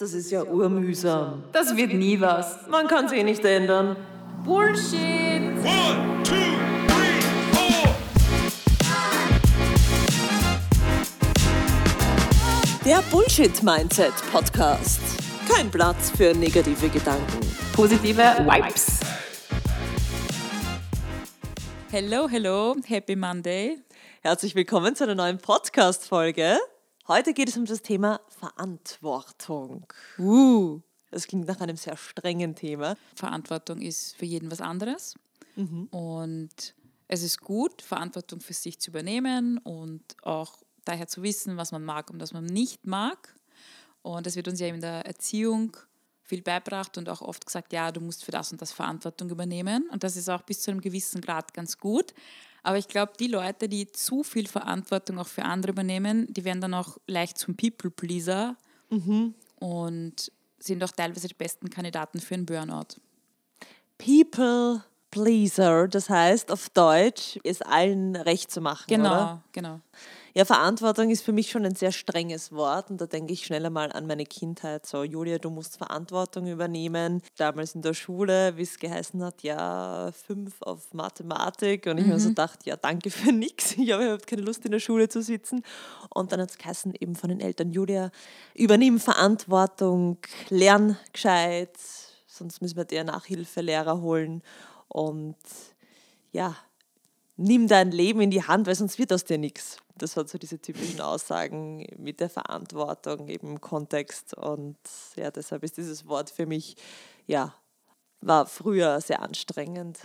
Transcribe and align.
Das 0.00 0.12
ist 0.12 0.30
ja 0.30 0.44
urmühsam. 0.44 1.42
Das 1.50 1.76
wird 1.76 1.92
nie 1.92 2.20
was. 2.20 2.68
Man 2.68 2.86
kann 2.86 3.06
es 3.06 3.12
eh 3.12 3.24
nicht 3.24 3.44
ändern. 3.44 3.96
Bullshit! 4.44 5.42
One, 5.64 6.22
two, 6.22 6.36
three, 6.86 7.20
four. 7.50 7.96
Der 12.84 13.02
Bullshit 13.10 13.60
Mindset 13.64 14.12
Podcast. 14.30 15.00
Kein 15.52 15.68
Platz 15.68 16.12
für 16.16 16.32
negative 16.32 16.90
Gedanken. 16.90 17.40
Positive 17.72 18.22
Vibes. 18.46 19.00
Hello, 21.90 22.28
hello, 22.28 22.76
happy 22.86 23.16
Monday. 23.16 23.78
Herzlich 24.20 24.54
willkommen 24.54 24.94
zu 24.94 25.02
einer 25.02 25.16
neuen 25.16 25.38
Podcast-Folge. 25.38 26.60
Heute 27.08 27.32
geht 27.32 27.48
es 27.48 27.56
um 27.56 27.64
das 27.64 27.80
Thema 27.80 28.20
Verantwortung. 28.28 29.86
Uh. 30.18 30.80
Das 31.10 31.26
klingt 31.26 31.46
nach 31.46 31.58
einem 31.58 31.78
sehr 31.78 31.96
strengen 31.96 32.54
Thema. 32.54 32.98
Verantwortung 33.14 33.80
ist 33.80 34.14
für 34.14 34.26
jeden 34.26 34.50
was 34.50 34.60
anderes. 34.60 35.14
Und 35.90 36.74
es 37.06 37.22
ist 37.22 37.40
gut, 37.40 37.80
Verantwortung 37.80 38.42
für 38.42 38.52
sich 38.52 38.78
zu 38.78 38.90
übernehmen 38.90 39.56
und 39.56 40.02
auch 40.22 40.58
daher 40.84 41.08
zu 41.08 41.22
wissen, 41.22 41.56
was 41.56 41.72
man 41.72 41.82
mag 41.82 42.10
und 42.10 42.20
was 42.20 42.34
man 42.34 42.44
nicht 42.44 42.86
mag. 42.86 43.34
Und 44.02 44.26
es 44.26 44.36
wird 44.36 44.48
uns 44.48 44.60
ja 44.60 44.66
in 44.66 44.82
der 44.82 45.06
Erziehung 45.06 45.74
viel 46.20 46.42
beibracht 46.42 46.98
und 46.98 47.08
auch 47.08 47.22
oft 47.22 47.46
gesagt, 47.46 47.72
ja, 47.72 47.90
du 47.90 48.02
musst 48.02 48.22
für 48.22 48.32
das 48.32 48.52
und 48.52 48.60
das 48.60 48.72
Verantwortung 48.72 49.30
übernehmen. 49.30 49.88
Und 49.90 50.04
das 50.04 50.14
ist 50.14 50.28
auch 50.28 50.42
bis 50.42 50.60
zu 50.60 50.70
einem 50.70 50.82
gewissen 50.82 51.22
Grad 51.22 51.54
ganz 51.54 51.78
gut. 51.78 52.12
Aber 52.62 52.78
ich 52.78 52.88
glaube, 52.88 53.12
die 53.18 53.28
Leute, 53.28 53.68
die 53.68 53.90
zu 53.90 54.22
viel 54.22 54.46
Verantwortung 54.46 55.18
auch 55.18 55.28
für 55.28 55.44
andere 55.44 55.72
übernehmen, 55.72 56.26
die 56.32 56.44
werden 56.44 56.60
dann 56.60 56.74
auch 56.74 56.98
leicht 57.06 57.38
zum 57.38 57.56
People-Pleaser 57.56 58.56
und 59.60 60.32
sind 60.58 60.82
auch 60.82 60.90
teilweise 60.90 61.28
die 61.28 61.34
besten 61.34 61.70
Kandidaten 61.70 62.20
für 62.20 62.34
einen 62.34 62.46
Burnout. 62.46 62.96
People 63.96 64.82
Pleaser, 65.10 65.88
das 65.88 66.10
heißt 66.10 66.50
auf 66.50 66.68
Deutsch, 66.70 67.38
es 67.44 67.62
allen 67.62 68.14
recht 68.16 68.50
zu 68.50 68.60
machen. 68.60 68.84
Genau, 68.88 69.10
Oder? 69.10 69.42
genau. 69.52 69.80
Ja, 70.38 70.44
Verantwortung 70.44 71.10
ist 71.10 71.24
für 71.24 71.32
mich 71.32 71.50
schon 71.50 71.64
ein 71.64 71.74
sehr 71.74 71.90
strenges 71.90 72.52
Wort 72.52 72.92
und 72.92 73.00
da 73.00 73.06
denke 73.06 73.32
ich 73.32 73.44
schneller 73.44 73.70
mal 73.70 73.90
an 73.90 74.06
meine 74.06 74.24
Kindheit. 74.24 74.86
So, 74.86 75.02
Julia, 75.02 75.38
du 75.38 75.50
musst 75.50 75.78
Verantwortung 75.78 76.46
übernehmen. 76.46 77.22
Damals 77.38 77.74
in 77.74 77.82
der 77.82 77.92
Schule, 77.92 78.56
wie 78.56 78.62
es 78.62 78.78
geheißen 78.78 79.20
hat, 79.24 79.42
ja, 79.42 80.12
fünf 80.12 80.62
auf 80.62 80.94
Mathematik 80.94 81.86
und 81.86 81.98
ich 81.98 82.06
mir 82.06 82.20
so 82.20 82.30
dachte, 82.30 82.70
ja, 82.70 82.76
danke 82.76 83.10
für 83.10 83.32
nichts. 83.32 83.74
Ich 83.78 83.90
habe 83.90 84.04
überhaupt 84.04 84.28
keine 84.28 84.42
Lust 84.42 84.64
in 84.64 84.70
der 84.70 84.78
Schule 84.78 85.08
zu 85.08 85.22
sitzen. 85.22 85.64
Und 86.14 86.30
dann 86.30 86.40
hat 86.40 86.50
es 86.50 86.58
geheißen 86.58 86.94
eben 87.00 87.16
von 87.16 87.30
den 87.30 87.40
Eltern, 87.40 87.72
Julia, 87.72 88.12
übernimm 88.54 89.00
Verantwortung, 89.00 90.18
lern 90.50 90.96
gescheit, 91.12 91.76
sonst 92.28 92.62
müssen 92.62 92.76
wir 92.76 92.84
dir 92.84 93.02
Nachhilfelehrer 93.02 94.00
holen 94.02 94.42
und 94.86 95.34
ja, 96.30 96.54
nimm 97.36 97.66
dein 97.66 97.90
Leben 97.90 98.20
in 98.20 98.30
die 98.30 98.44
Hand, 98.44 98.68
weil 98.68 98.76
sonst 98.76 99.00
wird 99.00 99.12
aus 99.12 99.24
dir 99.24 99.38
nichts. 99.38 99.78
Das 99.98 100.16
waren 100.16 100.26
so 100.26 100.38
diese 100.38 100.60
typischen 100.60 101.00
Aussagen 101.00 101.86
mit 101.96 102.20
der 102.20 102.30
Verantwortung 102.30 103.28
eben 103.28 103.48
im 103.48 103.60
Kontext. 103.60 104.34
Und 104.34 104.76
ja, 105.16 105.30
deshalb 105.30 105.62
ist 105.64 105.76
dieses 105.76 106.06
Wort 106.06 106.30
für 106.30 106.46
mich, 106.46 106.76
ja, 107.26 107.54
war 108.20 108.46
früher 108.46 109.00
sehr 109.00 109.22
anstrengend, 109.22 109.98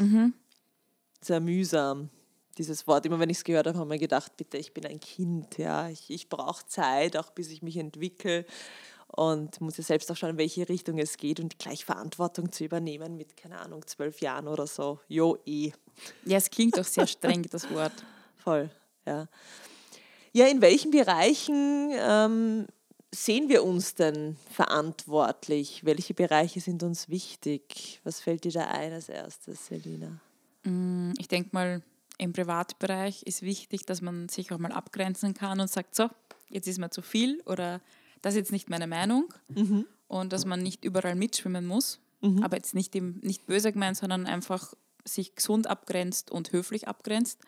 sehr 1.22 1.40
mühsam. 1.40 2.10
Dieses 2.58 2.86
Wort, 2.86 3.06
immer 3.08 3.20
wenn 3.20 3.32
ich 3.32 3.38
es 3.38 3.44
gehört 3.44 3.66
habe, 3.66 3.80
habe 3.80 3.88
ich 3.88 4.00
mir 4.00 4.00
gedacht, 4.00 4.38
bitte, 4.38 4.58
ich 4.58 4.74
bin 4.74 4.86
ein 4.86 5.00
Kind, 5.00 5.58
ja, 5.58 5.90
ich, 5.90 6.10
ich 6.12 6.30
brauche 6.30 6.66
Zeit, 6.68 7.18
auch 7.18 7.32
bis 7.32 7.50
ich 7.50 7.64
mich 7.64 7.78
entwickle 7.78 8.46
und 9.16 9.62
muss 9.62 9.78
ja 9.78 9.84
selbst 9.84 10.12
auch 10.12 10.16
schauen, 10.16 10.32
in 10.32 10.38
welche 10.38 10.68
Richtung 10.68 10.98
es 10.98 11.18
geht 11.18 11.40
und 11.40 11.60
gleich 11.60 11.86
Verantwortung 11.86 12.52
zu 12.52 12.64
übernehmen 12.64 13.16
mit, 13.16 13.38
keine 13.38 13.60
Ahnung, 13.60 13.86
zwölf 13.86 14.22
Jahren 14.22 14.48
oder 14.48 14.66
so. 14.66 15.00
Jo, 15.08 15.38
eh. 15.46 15.72
Ja, 16.26 16.38
es 16.38 16.50
klingt 16.50 16.80
auch 16.80 16.86
sehr 16.86 17.08
streng, 17.08 17.44
das 17.50 17.70
Wort. 17.72 17.94
Voll, 18.38 18.70
ja. 19.06 19.28
Ja, 20.36 20.48
in 20.48 20.62
welchen 20.62 20.90
Bereichen 20.90 21.92
ähm, 21.94 22.66
sehen 23.14 23.50
wir 23.50 23.64
uns 23.64 23.94
denn 23.94 24.36
verantwortlich? 24.50 25.86
Welche 25.86 26.16
Bereiche 26.16 26.60
sind 26.60 26.82
uns 26.82 27.08
wichtig? 27.08 28.02
Was 28.04 28.20
fällt 28.20 28.44
dir 28.44 28.52
da 28.52 28.66
ein 28.66 28.92
als 28.94 29.10
erstes, 29.10 29.68
Selina? 29.68 30.20
Ich 31.20 31.28
denke 31.28 31.50
mal, 31.52 31.84
im 32.18 32.34
Privatbereich 32.34 33.22
ist 33.24 33.44
wichtig, 33.44 33.86
dass 33.86 34.02
man 34.02 34.28
sich 34.28 34.52
auch 34.52 34.58
mal 34.58 34.72
abgrenzen 34.72 35.36
kann 35.36 35.60
und 35.60 35.70
sagt, 35.70 35.94
so, 35.94 36.10
jetzt 36.50 36.68
ist 36.68 36.80
mir 36.80 36.90
zu 36.90 37.04
viel 37.04 37.42
oder 37.46 37.80
das 38.24 38.34
ist 38.34 38.40
jetzt 38.40 38.52
nicht 38.52 38.70
meine 38.72 38.88
Meinung 38.88 39.32
und 40.08 40.34
dass 40.34 40.46
man 40.46 40.64
nicht 40.64 40.84
überall 40.84 41.16
mitschwimmen 41.16 41.68
muss, 41.68 42.00
aber 42.42 42.56
jetzt 42.56 42.74
nicht, 42.74 42.96
im, 42.96 43.20
nicht 43.22 43.46
böse 43.46 43.72
gemeint, 43.72 43.98
sondern 43.98 44.26
einfach 44.26 44.74
sich 45.06 45.36
gesund 45.36 45.68
abgrenzt 45.68 46.32
und 46.32 46.54
höflich 46.54 46.88
abgrenzt. 46.88 47.40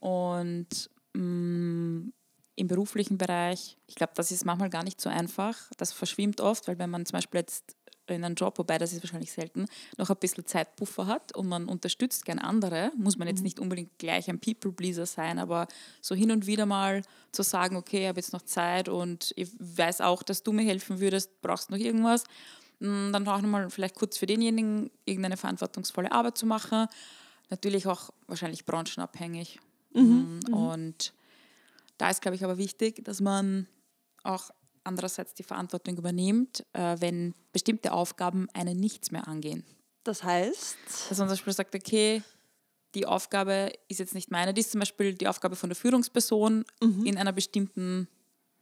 Und 0.00 0.90
mh, 1.14 2.10
im 2.56 2.68
beruflichen 2.68 3.16
Bereich, 3.16 3.78
ich 3.86 3.94
glaube, 3.94 4.12
das 4.16 4.30
ist 4.30 4.44
manchmal 4.44 4.70
gar 4.70 4.84
nicht 4.84 5.00
so 5.00 5.08
einfach. 5.08 5.56
Das 5.78 5.92
verschwimmt 5.92 6.40
oft, 6.40 6.68
weil 6.68 6.78
wenn 6.78 6.90
man 6.90 7.06
zum 7.06 7.16
Beispiel 7.16 7.40
jetzt 7.40 7.76
in 8.06 8.24
einem 8.24 8.34
Job, 8.34 8.58
wobei 8.58 8.76
das 8.76 8.92
ist 8.92 9.02
wahrscheinlich 9.02 9.30
selten, 9.30 9.66
noch 9.96 10.10
ein 10.10 10.16
bisschen 10.16 10.44
Zeitpuffer 10.44 11.06
hat 11.06 11.34
und 11.36 11.48
man 11.48 11.68
unterstützt 11.68 12.24
gern 12.24 12.40
andere, 12.40 12.90
muss 12.96 13.16
man 13.16 13.28
jetzt 13.28 13.42
nicht 13.42 13.60
unbedingt 13.60 13.96
gleich 13.98 14.28
ein 14.28 14.40
People-Pleaser 14.40 15.06
sein, 15.06 15.38
aber 15.38 15.68
so 16.02 16.16
hin 16.16 16.32
und 16.32 16.46
wieder 16.46 16.66
mal 16.66 17.02
zu 17.30 17.42
sagen, 17.42 17.76
okay, 17.76 18.02
ich 18.02 18.08
habe 18.08 18.18
jetzt 18.18 18.32
noch 18.32 18.42
Zeit 18.42 18.88
und 18.88 19.32
ich 19.36 19.48
weiß 19.58 20.00
auch, 20.00 20.24
dass 20.24 20.42
du 20.42 20.52
mir 20.52 20.64
helfen 20.64 20.98
würdest, 20.98 21.40
brauchst 21.40 21.70
noch 21.70 21.78
irgendwas, 21.78 22.24
Mm, 22.80 23.12
dann 23.12 23.28
auch 23.28 23.40
nochmal 23.40 23.68
vielleicht 23.70 23.94
kurz 23.94 24.16
für 24.16 24.26
denjenigen 24.26 24.90
irgendeine 25.04 25.36
verantwortungsvolle 25.36 26.10
Arbeit 26.10 26.38
zu 26.38 26.46
machen. 26.46 26.88
Natürlich 27.50 27.86
auch 27.86 28.10
wahrscheinlich 28.26 28.64
branchenabhängig. 28.64 29.60
Mm, 29.92 30.40
Und 30.52 31.12
da 31.98 32.10
ist, 32.10 32.22
glaube 32.22 32.36
ich, 32.36 32.44
aber 32.44 32.58
wichtig, 32.58 33.04
dass 33.04 33.20
man 33.20 33.66
auch 34.22 34.50
andererseits 34.84 35.34
die 35.34 35.42
Verantwortung 35.42 35.96
übernimmt, 35.96 36.64
äh, 36.72 36.96
wenn 37.00 37.34
bestimmte 37.52 37.92
Aufgaben 37.92 38.48
einen 38.54 38.78
nichts 38.78 39.10
mehr 39.10 39.28
angehen. 39.28 39.64
Das 40.04 40.24
heißt, 40.24 40.76
Dass 41.08 41.18
man 41.18 41.28
zum 41.28 41.34
Beispiel 41.34 41.52
sagt, 41.52 41.74
okay, 41.74 42.22
die 42.94 43.06
Aufgabe 43.06 43.72
ist 43.88 43.98
jetzt 43.98 44.14
nicht 44.14 44.30
meine, 44.30 44.54
die 44.54 44.62
ist 44.62 44.72
zum 44.72 44.80
Beispiel 44.80 45.14
die 45.14 45.28
Aufgabe 45.28 45.54
von 45.56 45.68
der 45.68 45.76
Führungsperson 45.76 46.64
in 47.04 47.16
einer 47.18 47.32
bestimmten 47.32 48.08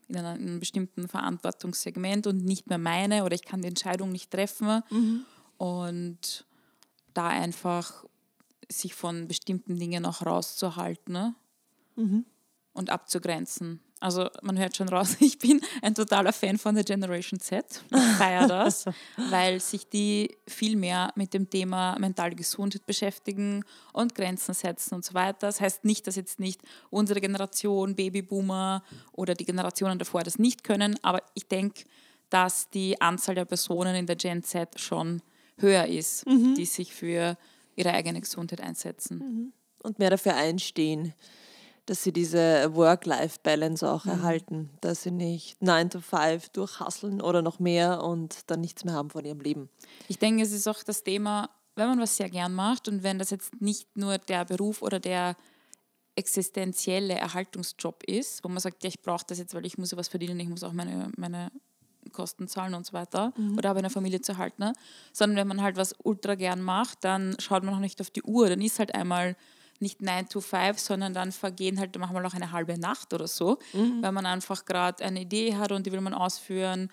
in, 0.08 0.16
einem 0.16 0.58
bestimmten 0.58 1.06
Verantwortungssegment 1.06 2.26
und 2.26 2.44
nicht 2.44 2.66
mehr 2.66 2.78
meine 2.78 3.24
oder 3.24 3.34
ich 3.34 3.44
kann 3.44 3.60
die 3.62 3.68
Entscheidung 3.68 4.10
nicht 4.10 4.30
treffen. 4.30 4.82
Und 5.58 6.46
da 7.14 7.28
einfach 7.28 8.04
sich 8.70 8.94
von 8.94 9.28
bestimmten 9.28 9.78
Dingen 9.78 10.04
auch 10.06 10.24
rauszuhalten 10.24 11.12
ne? 11.12 11.34
und 12.72 12.90
abzugrenzen. 12.90 13.80
Also 14.00 14.28
man 14.42 14.58
hört 14.58 14.76
schon 14.76 14.88
raus, 14.88 15.16
ich 15.20 15.38
bin 15.38 15.60
ein 15.82 15.94
totaler 15.94 16.32
Fan 16.32 16.58
von 16.58 16.74
der 16.74 16.84
Generation 16.84 17.40
Z. 17.40 17.82
Ich 17.90 18.16
feiere 18.16 18.46
das, 18.46 18.84
weil 19.30 19.60
sich 19.60 19.88
die 19.88 20.36
viel 20.46 20.76
mehr 20.76 21.12
mit 21.16 21.34
dem 21.34 21.50
Thema 21.50 21.96
mentale 21.98 22.36
Gesundheit 22.36 22.86
beschäftigen 22.86 23.64
und 23.92 24.14
Grenzen 24.14 24.54
setzen 24.54 24.94
und 24.94 25.04
so 25.04 25.14
weiter. 25.14 25.48
Das 25.48 25.60
heißt 25.60 25.84
nicht, 25.84 26.06
dass 26.06 26.16
jetzt 26.16 26.38
nicht 26.38 26.60
unsere 26.90 27.20
Generation, 27.20 27.96
Babyboomer 27.96 28.84
oder 29.12 29.34
die 29.34 29.44
Generationen 29.44 29.98
davor 29.98 30.22
das 30.22 30.38
nicht 30.38 30.62
können, 30.62 30.96
aber 31.02 31.22
ich 31.34 31.48
denke, 31.48 31.84
dass 32.30 32.70
die 32.70 33.00
Anzahl 33.00 33.34
der 33.34 33.46
Personen 33.46 33.96
in 33.96 34.06
der 34.06 34.16
Gen 34.16 34.42
Z 34.42 34.78
schon 34.78 35.22
höher 35.56 35.86
ist, 35.86 36.24
die 36.26 36.66
sich 36.66 36.94
für 36.94 37.36
ihre 37.78 37.92
eigene 37.92 38.20
Gesundheit 38.20 38.60
einsetzen. 38.60 39.52
und 39.82 39.98
mehr 39.98 40.10
dafür 40.10 40.34
einstehen, 40.34 41.14
dass 41.86 42.02
sie 42.02 42.12
diese 42.12 42.74
Work-Life-Balance 42.74 43.88
auch 43.90 44.04
erhalten, 44.04 44.68
dass 44.82 45.04
sie 45.04 45.10
nicht 45.10 45.62
9 45.62 45.90
to 45.90 46.00
5 46.00 46.50
durchhasseln 46.50 47.22
oder 47.22 47.40
noch 47.40 47.60
mehr 47.60 48.02
und 48.02 48.50
dann 48.50 48.60
nichts 48.60 48.84
mehr 48.84 48.92
haben 48.92 49.08
von 49.08 49.24
ihrem 49.24 49.40
Leben. 49.40 49.70
Ich 50.08 50.18
denke, 50.18 50.42
es 50.42 50.52
ist 50.52 50.68
auch 50.68 50.82
das 50.82 51.02
Thema, 51.02 51.48
wenn 51.76 51.88
man 51.88 52.00
was 52.00 52.16
sehr 52.16 52.28
gern 52.28 52.54
macht 52.54 52.88
und 52.88 53.02
wenn 53.02 53.18
das 53.18 53.30
jetzt 53.30 53.60
nicht 53.62 53.96
nur 53.96 54.18
der 54.18 54.44
Beruf 54.44 54.82
oder 54.82 55.00
der 55.00 55.36
existenzielle 56.14 57.14
Erhaltungsjob 57.14 58.02
ist, 58.02 58.44
wo 58.44 58.48
man 58.48 58.58
sagt, 58.58 58.82
ja, 58.82 58.88
ich 58.88 59.00
brauche 59.00 59.24
das 59.26 59.38
jetzt, 59.38 59.54
weil 59.54 59.64
ich 59.64 59.78
muss 59.78 59.92
ja 59.92 59.96
was 59.96 60.08
verdienen, 60.08 60.40
ich 60.40 60.48
muss 60.48 60.64
auch 60.64 60.72
meine, 60.72 61.10
meine 61.16 61.50
Kosten 62.18 62.48
zahlen 62.48 62.74
und 62.74 62.84
so 62.86 62.92
weiter 62.92 63.32
oder 63.56 63.68
habe 63.70 63.78
eine 63.78 63.90
Familie 63.90 64.20
zu 64.20 64.36
halten, 64.36 64.62
ne? 64.62 64.72
sondern 65.12 65.36
wenn 65.38 65.48
man 65.48 65.62
halt 65.62 65.76
was 65.76 65.94
ultra 66.02 66.34
gern 66.34 66.60
macht, 66.60 66.98
dann 67.04 67.36
schaut 67.38 67.62
man 67.64 67.74
auch 67.74 67.80
nicht 67.80 68.00
auf 68.00 68.10
die 68.10 68.22
Uhr, 68.22 68.48
dann 68.48 68.60
ist 68.60 68.78
halt 68.78 68.94
einmal 68.94 69.36
nicht 69.80 70.02
9 70.02 70.28
to 70.28 70.40
5, 70.40 70.76
sondern 70.78 71.14
dann 71.14 71.30
vergehen 71.30 71.78
halt 71.78 71.96
manchmal 71.98 72.26
auch 72.26 72.34
eine 72.34 72.50
halbe 72.50 72.76
Nacht 72.78 73.14
oder 73.14 73.28
so, 73.28 73.58
weil 74.02 74.12
man 74.12 74.26
einfach 74.26 74.64
gerade 74.64 75.04
eine 75.04 75.20
Idee 75.20 75.54
hat 75.56 75.70
und 75.72 75.86
die 75.86 75.92
will 75.92 76.00
man 76.00 76.14
ausführen, 76.14 76.90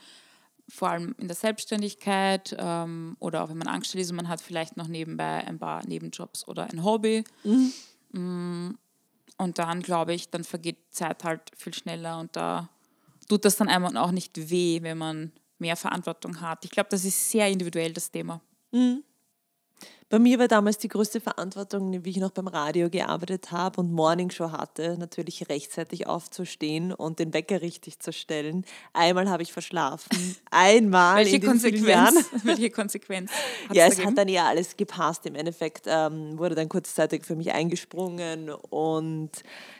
vor 0.69 0.89
allem 0.89 1.15
in 1.19 1.27
der 1.27 1.35
Selbstständigkeit 1.35 2.55
ähm, 2.59 3.17
oder 3.19 3.43
auch 3.43 3.49
wenn 3.49 3.57
man 3.57 3.67
angestellt 3.67 4.03
ist 4.03 4.09
und 4.11 4.17
man 4.17 4.29
hat 4.29 4.41
vielleicht 4.41 4.77
noch 4.77 4.87
nebenbei 4.87 5.45
ein 5.47 5.57
paar 5.59 5.85
Nebenjobs 5.87 6.47
oder 6.47 6.63
ein 6.71 6.83
Hobby. 6.83 7.23
Mm, 8.11 8.71
Und 9.37 9.57
dann 9.59 9.81
glaube 9.81 10.13
ich, 10.13 10.29
dann 10.29 10.43
vergeht 10.43 10.77
Zeit 10.91 11.23
halt 11.23 11.41
viel 11.57 11.73
schneller 11.73 12.19
und 12.19 12.35
da 12.35 12.69
tut 13.27 13.45
das 13.45 13.57
dann 13.57 13.69
einmal 13.69 13.95
auch 13.97 14.11
nicht 14.11 14.49
weh, 14.49 14.81
wenn 14.81 14.97
man 14.97 15.31
mehr 15.57 15.75
Verantwortung 15.75 16.41
hat. 16.41 16.65
Ich 16.65 16.71
glaube, 16.71 16.89
das 16.89 17.05
ist 17.05 17.31
sehr 17.31 17.47
individuell, 17.47 17.93
das 17.93 18.11
Thema. 18.11 18.41
Bei 20.09 20.19
mir 20.19 20.37
war 20.37 20.47
damals 20.47 20.77
die 20.77 20.87
größte 20.87 21.19
Verantwortung, 21.19 22.05
wie 22.05 22.11
ich 22.11 22.17
noch 22.17 22.29
beim 22.29 22.47
Radio 22.47 22.91
gearbeitet 22.91 23.51
habe 23.51 23.81
und 23.81 23.91
Morningshow 23.91 24.51
hatte, 24.51 24.97
natürlich 24.99 25.49
rechtzeitig 25.49 26.05
aufzustehen 26.05 26.93
und 26.93 27.17
den 27.17 27.33
Wecker 27.33 27.63
richtig 27.63 27.97
zu 27.99 28.13
stellen. 28.13 28.65
Einmal 28.93 29.27
habe 29.29 29.41
ich 29.41 29.51
verschlafen. 29.51 30.09
Einmal 30.51 31.17
Welche 31.17 31.37
in 31.37 31.41
den. 31.41 31.49
Konsequenz? 31.49 32.29
Welche 32.43 32.69
Konsequenz? 32.69 33.31
hat's 33.67 33.75
Ja, 33.75 33.85
es 33.85 33.95
gegeben? 33.95 34.09
hat 34.09 34.17
dann 34.19 34.27
ja 34.27 34.45
alles 34.45 34.77
gepasst. 34.77 35.25
Im 35.25 35.33
Endeffekt 35.33 35.85
ähm, 35.87 36.37
wurde 36.37 36.53
dann 36.53 36.69
kurzzeitig 36.69 37.25
für 37.25 37.35
mich 37.35 37.51
eingesprungen 37.51 38.51
und 38.51 39.31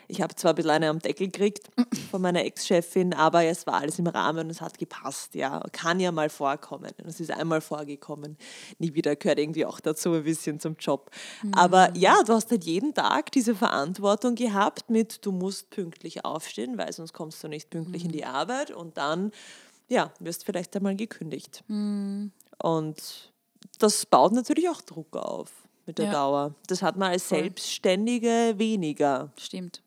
ich 0.08 0.22
habe 0.22 0.34
zwar 0.34 0.52
ein 0.52 0.54
bisschen 0.56 0.70
eine 0.70 0.88
am 0.88 0.98
Deckel 0.98 1.28
gekriegt 1.28 1.68
von 2.10 2.22
meiner 2.22 2.44
Ex-Chefin, 2.44 3.14
aber 3.14 3.44
es 3.44 3.66
war 3.66 3.74
alles 3.74 3.98
im 3.98 4.06
Rahmen 4.06 4.46
und 4.46 4.50
es 4.50 4.60
hat 4.60 4.78
gepasst. 4.78 5.34
Ja, 5.34 5.62
kann 5.72 6.00
ja 6.00 6.12
mal 6.12 6.30
vorkommen. 6.30 6.90
Und 6.98 7.06
es 7.06 7.20
ist 7.20 7.30
einmal 7.30 7.60
vorgekommen. 7.60 8.36
Nie 8.78 8.94
wieder 8.94 9.16
gehört 9.16 9.38
irgendwie 9.38 9.64
auch 9.64 9.80
dazu 9.80 10.15
ein 10.18 10.24
bisschen 10.24 10.60
zum 10.60 10.76
Job. 10.78 11.10
Aber 11.52 11.94
ja, 11.96 12.22
du 12.26 12.32
hast 12.32 12.50
halt 12.50 12.64
jeden 12.64 12.94
Tag 12.94 13.32
diese 13.32 13.54
Verantwortung 13.54 14.34
gehabt 14.34 14.90
mit, 14.90 15.24
du 15.24 15.32
musst 15.32 15.70
pünktlich 15.70 16.24
aufstehen, 16.24 16.78
weil 16.78 16.92
sonst 16.92 17.12
kommst 17.12 17.42
du 17.42 17.48
nicht 17.48 17.70
pünktlich 17.70 18.04
in 18.04 18.12
die 18.12 18.24
Arbeit 18.24 18.70
und 18.70 18.96
dann, 18.96 19.32
ja, 19.88 20.12
wirst 20.20 20.44
vielleicht 20.44 20.74
einmal 20.76 20.96
gekündigt. 20.96 21.64
Und 21.68 23.32
das 23.78 24.06
baut 24.06 24.32
natürlich 24.32 24.68
auch 24.68 24.80
Druck 24.82 25.16
auf 25.16 25.52
mit 25.86 25.98
der 25.98 26.06
Ja. 26.06 26.12
Dauer. 26.12 26.54
Das 26.66 26.82
hat 26.82 26.96
man 26.96 27.12
als 27.12 27.24
Voll. 27.24 27.40
Selbstständige 27.40 28.54
weniger, 28.56 29.30
Stimmt. 29.38 29.82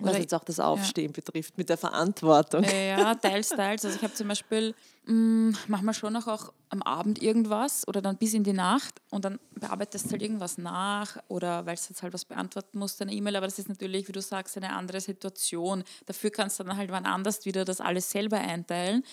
Was 0.00 0.10
Oder- 0.10 0.20
jetzt 0.20 0.34
auch 0.34 0.44
das 0.44 0.58
Aufstehen 0.60 1.12
betrifft, 1.12 1.56
mit 1.56 1.68
der 1.68 1.76
Verantwortung. 1.76 2.64
Ja, 2.64 3.14
teils, 3.14 3.50
teils. 3.50 3.84
Also 3.84 3.96
ich 3.96 4.02
habe 4.02 4.12
zum 4.14 4.26
Beispiel 4.28 4.74
mh, 5.06 5.56
manchmal 5.68 5.94
schon 5.94 6.12
noch 6.12 6.26
auch 6.26 6.52
am 6.70 6.82
Abend 6.82 7.22
irgendwas 7.22 7.86
oder 7.86 8.02
dann 8.02 8.16
bis 8.16 8.34
in 8.34 8.42
die 8.42 8.52
Nacht 8.52 9.00
und 9.10 9.24
dann 9.24 9.38
bearbeitest 9.54 10.06
du 10.06 10.10
halt 10.12 10.22
irgendwas 10.22 10.58
nach 10.58 11.18
oder 11.28 11.64
weil 11.66 11.76
du 11.76 11.82
jetzt 11.88 12.02
halt 12.02 12.12
was 12.12 12.24
beantworten 12.24 12.78
musst, 12.78 13.00
eine 13.00 13.12
E-Mail, 13.12 13.36
aber 13.36 13.46
das 13.46 13.60
ist 13.60 13.68
natürlich, 13.68 14.08
wie 14.08 14.12
du 14.12 14.20
sagst, 14.20 14.56
eine 14.56 14.72
andere 14.72 15.00
Situation. 15.00 15.84
Dafür 16.06 16.30
kannst 16.30 16.58
du 16.58 16.64
dann 16.64 16.76
halt 16.76 16.90
wann 16.90 17.06
anders 17.06 17.44
wieder 17.44 17.64
das 17.64 17.80
alles 17.80 18.10
selber 18.10 18.38
einteilen 18.38 19.04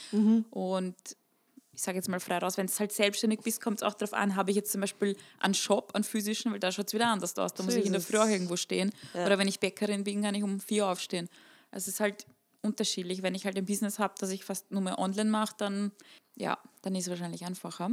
und 0.50 0.95
ich 1.73 1.81
sage 1.81 1.97
jetzt 1.97 2.09
mal 2.09 2.19
frei 2.19 2.38
raus, 2.38 2.57
wenn 2.57 2.68
du 2.68 2.73
halt 2.73 2.91
selbstständig 2.91 3.41
bist, 3.41 3.62
kommt 3.62 3.77
es 3.77 3.83
auch 3.83 3.94
darauf 3.94 4.13
an, 4.13 4.35
habe 4.35 4.51
ich 4.51 4.57
jetzt 4.57 4.71
zum 4.71 4.81
Beispiel 4.81 5.15
einen 5.39 5.53
Shop, 5.53 5.91
einen 5.94 6.03
physischen, 6.03 6.51
weil 6.51 6.59
da 6.59 6.71
schaut 6.71 6.88
es 6.88 6.94
wieder 6.94 7.07
anders 7.07 7.38
aus. 7.38 7.53
Da 7.53 7.57
So 7.57 7.63
muss 7.63 7.75
ich 7.75 7.85
in 7.85 7.94
der. 7.94 8.01
Früh 8.01 8.18
auch 8.18 8.27
irgendwo 8.27 8.56
stehen. 8.57 8.91
Ja. 9.13 9.25
Oder 9.25 9.38
wenn 9.38 9.47
ich 9.47 9.59
Bäckerin 9.59 10.03
bin, 10.03 10.21
kann 10.21 10.35
ich 10.35 10.44
um 10.44 10.59
vier 10.59 10.88
aufstehen. 10.88 11.29
Also 11.71 11.85
es 11.85 11.95
ist 11.95 12.00
halt 12.00 12.25
unterschiedlich. 12.62 13.23
Wenn 13.23 13.35
ich 13.35 13.45
halt 13.45 13.57
ein 13.57 13.65
Business 13.65 14.00
habe, 14.00 14.13
das 14.19 14.29
ich 14.31 14.44
fast 14.44 14.71
nur 14.71 14.81
mehr 14.81 15.00
online 15.00 15.29
mache, 15.29 15.56
dann, 15.57 15.91
ja, 16.35 16.57
dann 16.81 16.94
ist 16.95 17.06
es 17.06 17.09
wahrscheinlich 17.09 17.45
einfacher. 17.45 17.89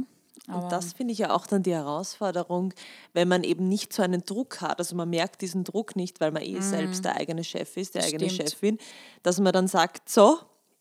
Aber 0.47 0.63
Und 0.63 0.71
das 0.71 0.93
finde 0.93 1.11
ich 1.13 1.19
ja 1.19 1.31
auch 1.31 1.47
dann 1.47 1.63
die 1.63 1.73
Herausforderung, 1.73 2.73
wenn 3.13 3.27
man 3.27 3.43
eben 3.43 3.67
nicht 3.67 3.91
so 3.93 4.03
einen 4.03 4.23
Druck 4.23 4.61
hat. 4.61 4.79
Also 4.79 4.95
man 4.95 5.09
merkt 5.09 5.41
diesen 5.41 5.63
Druck 5.63 5.95
nicht, 5.95 6.19
weil 6.21 6.31
man 6.31 6.43
eh 6.43 6.59
selbst 6.61 7.03
der 7.05 7.15
eigene 7.15 7.43
Chef 7.43 7.75
ist, 7.77 7.95
die 7.95 7.99
eigene 7.99 8.25
Mhm. 8.25 8.29
Stimmt. 8.29 8.49
Chefin, 8.51 8.77
dass 9.23 9.39
man 9.39 9.53
dann 9.53 9.67
sagt, 9.67 10.09
so, 10.09 10.39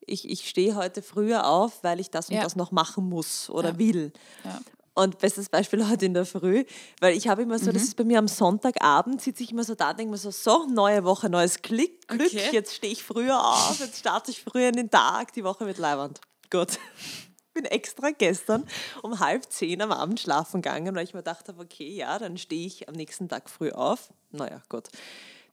ich, 0.08 0.28
ich 0.28 0.48
stehe 0.48 0.74
heute 0.76 1.02
früher 1.02 1.46
auf, 1.46 1.82
weil 1.84 2.00
ich 2.00 2.10
das 2.10 2.28
und 2.30 2.36
Ja. 2.36 2.42
das 2.42 2.56
noch 2.56 2.70
machen 2.72 3.08
muss 3.08 3.48
oder 3.50 3.70
Ja. 3.70 3.78
will. 3.78 4.12
Ja. 4.44 4.60
Und 4.94 5.18
bestes 5.18 5.48
Beispiel 5.48 5.78
heute 5.88 6.06
in 6.06 6.14
der 6.14 6.26
Früh, 6.26 6.64
weil 7.00 7.16
ich 7.16 7.28
habe 7.28 7.42
immer 7.42 7.58
so, 7.58 7.66
Mhm. 7.70 7.74
das 7.74 7.82
ist 7.84 7.96
bei 7.96 8.04
mir 8.04 8.18
am 8.18 8.26
Sonntagabend, 8.28 9.20
sitze 9.22 9.42
ich 9.44 9.52
immer 9.52 9.62
so 9.64 9.74
da, 9.74 9.92
denke 9.94 10.10
mir 10.10 10.18
so, 10.18 10.30
so, 10.30 10.66
neue 10.66 11.04
Woche, 11.04 11.28
neues 11.30 11.62
Glück, 11.62 12.06
Glück, 12.08 12.26
Okay. 12.26 12.48
jetzt 12.52 12.74
stehe 12.74 12.92
ich 12.92 13.04
früher 13.04 13.38
auf, 13.40 13.78
jetzt 13.78 13.98
starte 14.00 14.30
ich 14.32 14.42
früher 14.42 14.68
in 14.68 14.74
den 14.76 14.90
Tag, 14.90 15.32
die 15.34 15.44
Woche 15.44 15.66
wird 15.66 15.78
leiwand. 15.78 16.20
Gut. 16.50 16.78
Bin 17.54 17.64
extra 17.64 18.10
gestern 18.10 18.64
um 19.02 19.18
halb 19.20 19.50
zehn 19.52 19.82
am 19.82 19.90
Abend 19.92 20.20
schlafen 20.20 20.62
gegangen, 20.62 20.94
weil 20.94 21.02
ich 21.04 21.12
mir 21.14 21.20
gedacht 21.20 21.48
habe, 21.48 21.60
okay, 21.62 21.88
ja, 21.90 22.18
dann 22.18 22.36
stehe 22.38 22.66
ich 22.66 22.88
am 22.88 22.94
nächsten 22.94 23.28
Tag 23.28 23.50
früh 23.50 23.70
auf. 23.72 24.12
Naja, 24.30 24.62
gut. 24.68 24.88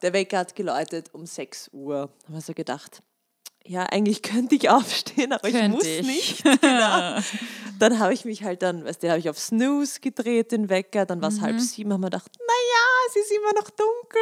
Der 0.03 0.13
Wecker 0.13 0.39
hat 0.39 0.55
geläutet 0.55 1.09
um 1.13 1.25
6 1.25 1.69
Uhr. 1.71 2.09
Da 2.23 2.27
habe 2.29 2.39
ich 2.39 2.45
so 2.45 2.53
gedacht, 2.53 3.01
ja, 3.65 3.83
eigentlich 3.83 4.21
könnte 4.21 4.55
ich 4.55 4.69
aufstehen, 4.69 5.33
aber 5.33 5.47
ich 5.47 5.53
Könnte 5.55 5.69
muss 5.77 5.85
ich. 5.85 6.05
nicht. 6.05 6.43
Genau. 6.61 7.19
Dann 7.77 7.99
habe 7.99 8.13
ich 8.13 8.23
mich 8.23 8.43
halt 8.43 8.61
dann, 8.61 8.85
weißt 8.85 9.03
du, 9.03 9.09
habe 9.09 9.19
ich 9.19 9.29
auf 9.29 9.37
Snooze 9.37 9.99
gedreht, 9.99 10.53
den 10.53 10.69
Wecker, 10.69 11.05
dann 11.05 11.21
war 11.21 11.27
es 11.27 11.35
Mhm. 11.37 11.41
halb 11.41 11.59
sieben, 11.59 11.91
haben 11.91 11.99
wir 11.99 12.05
gedacht, 12.09 12.31
naja, 12.39 12.85
es 13.09 13.15
ist 13.17 13.31
immer 13.31 13.51
noch 13.53 13.69
dunkel. 13.69 14.21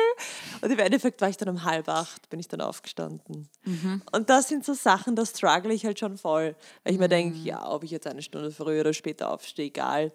Und 0.61 0.71
im 0.71 0.79
Endeffekt 0.79 1.21
war 1.21 1.29
ich 1.29 1.37
dann 1.37 1.49
um 1.49 1.63
halb 1.63 1.87
acht, 1.87 2.29
bin 2.31 2.39
ich 2.39 2.47
dann 2.47 2.61
aufgestanden. 2.61 3.47
Mhm. 3.63 4.01
Und 4.11 4.29
das 4.31 4.47
sind 4.47 4.65
so 4.65 4.73
Sachen, 4.73 5.15
da 5.15 5.23
struggle 5.25 5.71
ich 5.71 5.85
halt 5.85 5.99
schon 5.99 6.17
voll. 6.17 6.55
Weil 6.83 6.93
ich 6.93 6.99
mir 6.99 7.09
denke, 7.09 7.37
Mhm. 7.37 7.45
ja, 7.45 7.69
ob 7.69 7.83
ich 7.83 7.91
jetzt 7.91 8.07
eine 8.07 8.23
Stunde 8.23 8.49
früher 8.49 8.81
oder 8.81 8.93
später 8.93 9.29
aufstehe, 9.29 9.65
egal. 9.67 10.11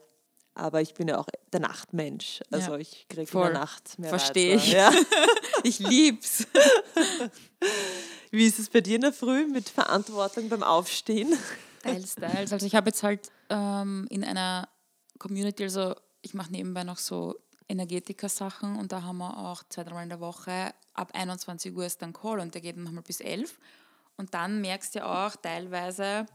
Aber 0.58 0.80
ich 0.80 0.94
bin 0.94 1.08
ja 1.08 1.18
auch 1.18 1.26
der 1.52 1.60
Nachtmensch. 1.60 2.40
Also 2.50 2.72
Ja, 2.72 2.78
ich 2.78 3.06
kriege 3.08 3.30
in 3.30 3.40
der 3.40 3.52
Nacht 3.52 3.98
mehr 3.98 4.10
Versteh 4.10 4.54
Reize. 4.54 4.66
ich. 4.66 4.72
Ja. 4.72 4.92
ich 5.62 5.78
lieb's. 5.78 6.46
Wie 8.30 8.46
ist 8.46 8.58
es 8.58 8.68
bei 8.68 8.80
dir 8.80 8.96
in 8.96 9.02
der 9.02 9.12
Früh 9.12 9.46
mit 9.46 9.68
Verantwortung 9.68 10.48
beim 10.48 10.62
Aufstehen? 10.62 11.36
Teils, 11.82 12.14
teils. 12.16 12.52
Also 12.52 12.66
ich 12.66 12.74
habe 12.74 12.90
jetzt 12.90 13.02
halt 13.02 13.30
ähm, 13.50 14.06
in 14.10 14.24
einer 14.24 14.68
Community, 15.18 15.62
also 15.62 15.94
ich 16.22 16.34
mache 16.34 16.50
nebenbei 16.50 16.84
noch 16.84 16.98
so 16.98 17.36
Energetiker-Sachen 17.68 18.76
und 18.76 18.92
da 18.92 19.02
haben 19.02 19.18
wir 19.18 19.38
auch 19.38 19.62
zwei, 19.68 19.84
dreimal 19.84 20.02
in 20.02 20.08
der 20.08 20.20
Woche 20.20 20.72
ab 20.98 21.10
21 21.14 21.74
Uhr 21.74 21.86
ist 21.86 22.02
dann 22.02 22.12
Call 22.12 22.40
und 22.40 22.54
der 22.54 22.60
geht 22.60 22.76
dann 22.76 22.84
nochmal 22.84 23.02
bis 23.02 23.20
11. 23.20 23.58
Und 24.16 24.34
dann 24.34 24.60
merkst 24.60 24.94
du 24.94 24.98
ja 24.98 25.26
auch 25.26 25.36
teilweise, 25.36 26.26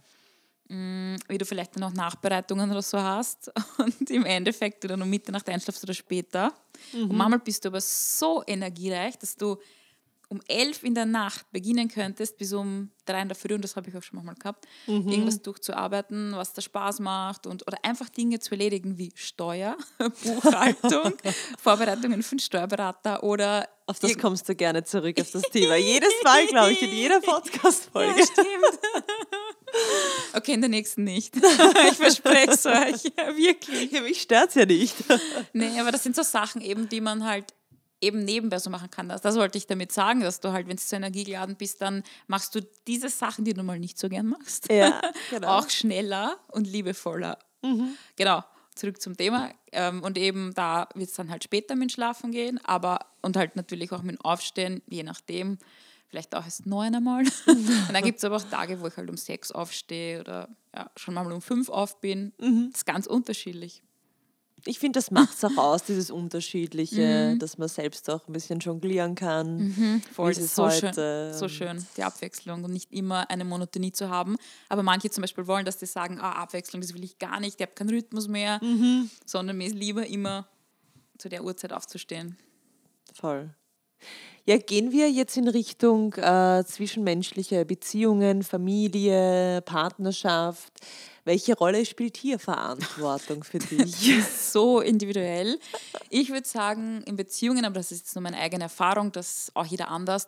wie 0.69 1.38
du 1.38 1.45
vielleicht 1.45 1.75
dann 1.75 1.81
noch 1.81 1.94
Nachbereitungen 1.94 2.71
oder 2.71 2.81
so 2.81 3.00
hast 3.00 3.51
und 3.77 4.10
im 4.10 4.25
Endeffekt 4.25 4.83
du 4.83 4.88
dann 4.88 5.01
um 5.01 5.10
Mitternacht 5.10 5.48
einschlafst 5.50 5.83
oder 5.83 5.94
später. 5.94 6.54
Und 6.94 7.13
manchmal 7.13 7.39
bist 7.39 7.63
du 7.65 7.69
aber 7.69 7.81
so 7.81 8.44
energiereich, 8.48 9.18
dass 9.18 9.36
du 9.36 9.57
um 10.30 10.42
11 10.48 10.83
in 10.83 10.95
der 10.95 11.06
Nacht 11.06 11.45
beginnen 11.51 11.88
könntest, 11.88 12.38
bis 12.38 12.54
um 12.54 12.89
3 13.06 13.21
in 13.21 13.27
der 13.27 13.36
Früh, 13.36 13.54
und 13.54 13.63
das 13.63 13.75
habe 13.75 13.89
ich 13.89 13.95
auch 13.95 14.01
schon 14.01 14.15
manchmal 14.15 14.36
gehabt, 14.36 14.65
irgendwas 14.88 15.42
durchzuarbeiten, 15.44 16.31
was 16.36 16.54
da 16.54 16.62
Spaß 16.62 17.01
macht 17.01 17.45
und, 17.45 17.68
oder 17.68 17.77
einfach 17.83 18.10
Dinge 18.10 18.39
zu 18.39 18.51
erledigen 18.51 18.98
wie 18.98 19.12
Steuer, 19.13 19.77
Buchhaltung, 20.24 21.13
Vorbereitungen 21.60 22.24
für 22.24 22.31
einen 22.31 22.39
Steuerberater 22.39 23.21
oder 23.21 23.69
Auf 23.86 24.00
das 24.00 24.18
kommst 24.18 24.50
du 24.50 24.56
gerne 24.56 24.83
zurück, 24.83 25.19
auf 25.21 25.30
das 25.30 25.44
Thema. 25.44 25.75
Jedes 25.75 26.13
Mal, 26.24 26.48
glaube 26.48 26.71
ich, 26.71 26.81
in 26.81 26.92
jeder 26.92 27.19
Podcast-Folge. 27.19 28.19
Ja, 28.19 28.25
stimmt. 28.25 28.80
Okay, 30.34 30.54
in 30.54 30.62
der 30.62 30.70
nächsten 30.70 31.04
nicht. 31.04 31.36
Ich 31.92 31.98
verspreche 31.98 32.52
es 32.52 32.66
euch. 32.66 33.04
Ja, 33.18 33.36
wirklich. 33.36 33.92
Ja, 33.92 34.01
mich 34.01 34.22
stört 34.22 34.50
es 34.50 34.56
ja 34.56 34.65
nicht. 34.65 34.96
Nee, 35.53 35.80
aber 35.80 35.92
das 35.92 36.03
sind 36.03 36.15
so 36.15 36.24
Sachen 36.24 36.62
eben, 36.62 36.89
die 36.89 37.01
man 37.01 37.25
halt 37.25 37.53
eben 38.01 38.25
nebenbei 38.25 38.60
so 38.60 38.70
machen 38.70 38.89
kann. 38.89 39.08
Das, 39.10 39.22
das 39.22 39.36
wollte 39.36 39.58
ich 39.58 39.65
damit 39.68 39.92
sagen, 39.92 40.22
dass 40.22 40.39
du 40.42 40.51
halt, 40.51 40.68
wenn 40.68 40.75
du 40.75 40.82
so 40.84 40.96
energiegeladen 40.96 41.56
bist, 41.56 41.82
dann 41.82 42.03
machst 42.27 42.53
du 42.56 42.60
diese 42.88 43.10
Sachen, 43.10 43.46
die 43.46 43.53
du 43.53 43.63
mal 43.63 43.80
nicht 43.80 43.98
so 43.98 44.10
gern 44.10 44.27
machst, 44.27 44.70
Ja, 44.72 45.00
genau. 45.30 45.60
auch 45.60 45.70
schneller 45.70 46.38
und 46.51 46.68
liebevoller. 46.68 47.39
Genau, 48.18 48.44
zurück 48.75 49.01
zum 49.01 49.15
Thema. 49.15 49.51
Ähm, 49.72 50.03
und 50.03 50.18
eben 50.18 50.53
da 50.53 50.89
wird 50.96 51.10
es 51.12 51.15
dann 51.15 51.30
halt 51.32 51.46
später 51.46 51.75
mit 51.75 51.89
dem 51.89 51.94
Schlafen 51.94 52.32
gehen, 52.32 52.60
aber 52.65 53.00
und 53.22 53.38
halt 53.38 53.56
natürlich 53.56 53.92
auch 53.94 54.01
mit 54.01 54.18
dem 54.18 54.22
Aufstehen, 54.22 54.82
je 54.88 55.03
nachdem, 55.03 55.58
vielleicht 56.13 56.36
auch 56.36 56.46
erst 56.46 56.67
neun 56.67 56.93
einmal. 56.93 57.24
und 57.48 57.67
dann 57.91 58.03
gibt 58.03 58.20
es 58.20 58.24
aber 58.24 58.36
auch 58.36 58.43
Tage, 58.43 58.79
wo 58.79 58.86
ich 58.86 58.96
halt 58.96 59.10
um 59.10 59.17
sechs 59.17 59.51
aufstehe 59.51 60.20
oder 60.20 60.48
ja, 60.75 60.91
schon 60.96 61.15
mal 61.15 61.32
um 61.32 61.41
fünf 61.41 61.70
auf 61.70 62.00
bin. 62.01 62.34
Das 62.38 62.50
ist 62.82 62.86
ganz 62.86 63.08
unterschiedlich. 63.08 63.82
Ich 64.65 64.77
finde, 64.77 64.98
das 65.00 65.10
macht 65.10 65.34
es 65.36 65.43
auch 65.43 65.58
aus, 65.58 65.84
dieses 65.86 66.12
Unterschiedliche, 66.12 67.32
Mhm. 67.34 67.39
dass 67.39 67.58
man 67.58 67.67
selbst 67.67 68.08
auch 68.12 68.27
ein 68.27 68.32
bisschen 68.34 68.60
jonglieren 68.60 69.15
kann. 69.15 70.01
Voll, 70.13 70.29
Wie 70.29 70.36
das 70.36 70.43
ist 70.43 70.55
so 70.55 70.70
schön, 70.70 70.93
so 71.34 71.50
schön, 71.50 71.84
die 71.98 72.03
Abwechslung 72.03 72.63
und 72.63 72.72
nicht 72.72 72.93
immer 72.93 73.27
eine 73.32 73.43
Monotonie 73.43 73.91
zu 73.91 74.08
haben. 74.10 74.38
Aber 74.70 74.84
manche 74.84 75.10
zum 75.10 75.22
Beispiel 75.24 75.48
wollen, 75.48 75.65
dass 75.65 75.79
die 75.79 75.88
sagen, 75.88 76.20
ah, 76.22 76.34
Abwechslung, 76.43 76.79
das 76.82 76.93
will 76.93 77.03
ich 77.03 77.17
gar 77.17 77.39
nicht, 77.39 77.55
ich 77.60 77.62
habe 77.65 77.74
keinen 77.74 77.89
Rhythmus 77.89 78.27
mehr, 78.27 78.60
Mhm. 78.63 79.10
sondern 79.25 79.58
mir 79.58 79.65
ist 79.67 79.75
lieber 79.75 80.05
immer 80.05 80.48
zu 81.17 81.27
der 81.27 81.43
Uhrzeit 81.43 81.74
aufzustehen. 81.74 82.38
Voll. 83.13 83.50
Ja, 84.45 84.57
gehen 84.57 84.91
wir 84.91 85.10
jetzt 85.10 85.38
in 85.38 85.48
Richtung 85.48 86.13
äh, 86.15 86.63
zwischenmenschliche 86.65 87.63
Beziehungen, 87.63 88.43
Familie, 88.43 89.62
Partnerschaft. 89.62 90.74
Welche 91.24 91.55
Rolle 91.55 91.86
spielt 91.86 92.17
hier 92.17 92.39
Verantwortung 92.39 93.45
für 93.45 93.60
dich? 93.60 94.12
So 94.25 94.81
individuell. 94.81 95.57
Ich 96.10 96.29
würde 96.29 96.45
sagen, 96.45 97.03
in 97.05 97.15
Beziehungen, 97.15 97.63
aber 97.63 97.75
das 97.75 97.93
ist 97.93 98.00
jetzt 98.00 98.15
nur 98.15 98.24
meine 98.24 98.38
eigene 98.38 98.65
Erfahrung, 98.65 99.13
das 99.13 99.38
ist 99.38 99.55
auch 99.55 99.65
jeder 99.65 99.88
anders, 99.88 100.27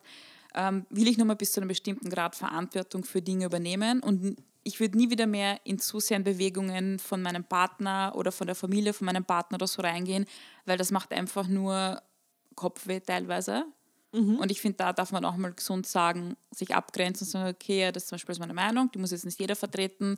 ähm, 0.54 0.86
will 0.90 1.10
ich 1.10 1.18
nur 1.18 1.28
mal 1.28 1.36
bis 1.36 1.52
zu 1.52 1.60
einem 1.60 1.68
bestimmten 1.68 2.10
Grad 2.10 2.36
Verantwortung 2.36 3.04
für 3.04 3.22
Dinge 3.22 3.46
übernehmen 3.46 4.00
und 4.00 4.38
ich 4.64 4.80
würde 4.80 4.98
nie 4.98 5.10
wieder 5.10 5.28
mehr 5.28 5.60
in 5.64 5.78
zu 5.78 6.00
sehr 6.00 6.18
in 6.18 6.24
Bewegungen 6.24 7.00
von 7.00 7.22
meinem 7.22 7.44
Partner 7.44 8.14
oder 8.16 8.32
von 8.32 8.48
der 8.48 8.56
Familie 8.56 8.94
von 8.94 9.06
meinem 9.06 9.26
Partner 9.26 9.58
oder 9.58 9.68
so 9.68 9.82
reingehen, 9.82 10.26
weil 10.66 10.78
das 10.78 10.90
macht 10.90 11.12
einfach 11.12 11.48
nur 11.48 12.02
Kopfweh 12.56 13.00
teilweise. 13.00 13.66
Und 14.40 14.50
ich 14.50 14.62
finde, 14.62 14.78
da 14.78 14.94
darf 14.94 15.12
man 15.12 15.26
auch 15.26 15.36
mal 15.36 15.52
gesund 15.52 15.86
sagen, 15.86 16.38
sich 16.50 16.74
abgrenzen 16.74 17.28
und 17.28 17.32
sagen, 17.32 17.50
okay, 17.50 17.82
ja, 17.82 17.92
das 17.92 18.04
ist 18.04 18.10
zum 18.10 18.16
Beispiel 18.16 18.36
meine 18.40 18.54
Meinung, 18.54 18.90
die 18.94 18.98
muss 18.98 19.12
jetzt 19.12 19.26
nicht 19.26 19.38
jeder 19.42 19.58
vertreten. 19.58 20.18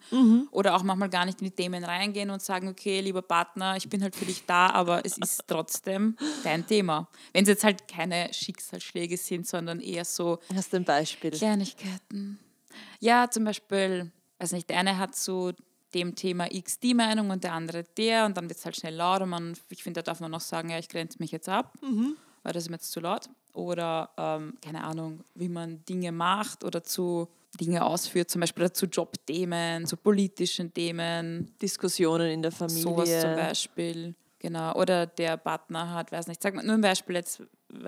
Oder 0.52 0.76
auch 0.76 0.84
manchmal 0.84 1.10
gar 1.10 1.26
nicht 1.26 1.42
in 1.42 1.46
die 1.46 1.56
Themen 1.56 1.84
reingehen 1.84 2.30
und 2.30 2.44
sagen, 2.44 2.68
okay, 2.68 3.02
lieber 3.02 3.24
Partner, 3.24 3.76
ich 3.76 3.90
bin 3.90 4.04
halt 4.04 4.16
für 4.16 4.26
dich 4.26 4.46
da, 4.46 4.70
aber 4.70 5.04
es 5.04 5.18
ist 5.18 5.44
trotzdem 5.48 6.16
dein 6.44 6.68
Thema. 6.68 7.08
Wenn 7.34 7.42
es 7.44 7.50
jetzt 7.50 7.64
halt 7.64 7.88
keine 7.88 8.32
Schicksalsschläge 8.32 9.18
sind, 9.18 9.48
sondern 9.48 9.80
eher 9.80 10.06
so 10.06 10.38
Hast 10.54 10.74
du 10.74 10.78
ein 10.78 10.86
Beispiel? 10.86 11.32
Kleinigkeiten. 11.32 12.38
Ja, 13.00 13.32
zum 13.32 13.46
Beispiel, 13.46 14.12
weiß 14.38 14.52
nicht, 14.52 14.70
der 14.70 14.78
eine 14.78 15.00
hat 15.00 15.16
zu 15.16 15.54
dem 15.96 16.14
Thema 16.14 16.52
X 16.52 16.80
die 16.80 16.94
Meinung 16.94 17.32
und 17.32 17.44
der 17.44 17.54
andere 17.54 17.84
der 17.98 18.26
und 18.28 18.38
dann 18.38 18.48
wird 18.48 18.60
es 18.60 18.66
halt 18.66 18.76
schnell 18.76 18.94
laut 18.94 19.24
und 19.24 19.30
man, 19.30 19.58
ich 19.70 19.82
finde, 19.82 20.04
da 20.04 20.12
darf 20.12 20.20
man 20.20 20.30
noch 20.30 20.42
sagen, 20.42 20.70
ja, 20.70 20.78
ich 20.78 20.90
grenze 20.90 21.18
mich 21.20 21.32
jetzt 21.32 21.50
ab, 21.50 21.74
weil 22.48 22.54
das 22.54 22.64
ist 22.64 22.70
mir 22.70 22.78
jetzt 22.78 22.94
zu 22.94 23.02
laut. 23.02 23.30
Oder, 23.52 24.10
ähm, 24.16 24.54
keine 24.62 24.82
Ahnung, 24.86 25.20
wie 25.36 25.50
man 25.50 25.84
Dinge 25.84 26.14
macht 26.14 26.64
oder 26.64 26.82
zu 26.82 27.28
Dinge 27.60 27.84
ausführt, 27.84 28.32
zum 28.32 28.40
Beispiel 28.40 28.72
zu 28.72 28.86
Jobthemen, 28.86 29.86
zu 29.86 29.98
politischen 29.98 30.74
Themen, 30.74 31.54
Diskussionen 31.62 32.32
in 32.32 32.42
der 32.42 32.54
Familie. 32.54 32.84
Sowas 32.84 33.22
zum 33.22 33.36
Beispiel. 33.36 34.16
Genau. 34.40 34.74
Oder 34.76 35.08
der 35.08 35.36
Partner 35.36 35.94
hat, 35.94 36.14
weiß 36.14 36.28
nicht, 36.28 36.42
sag 36.42 36.54
mal 36.54 36.64
nur 36.64 36.76
ein 36.76 36.82
Beispiel 36.82 37.16
jetzt, 37.16 37.44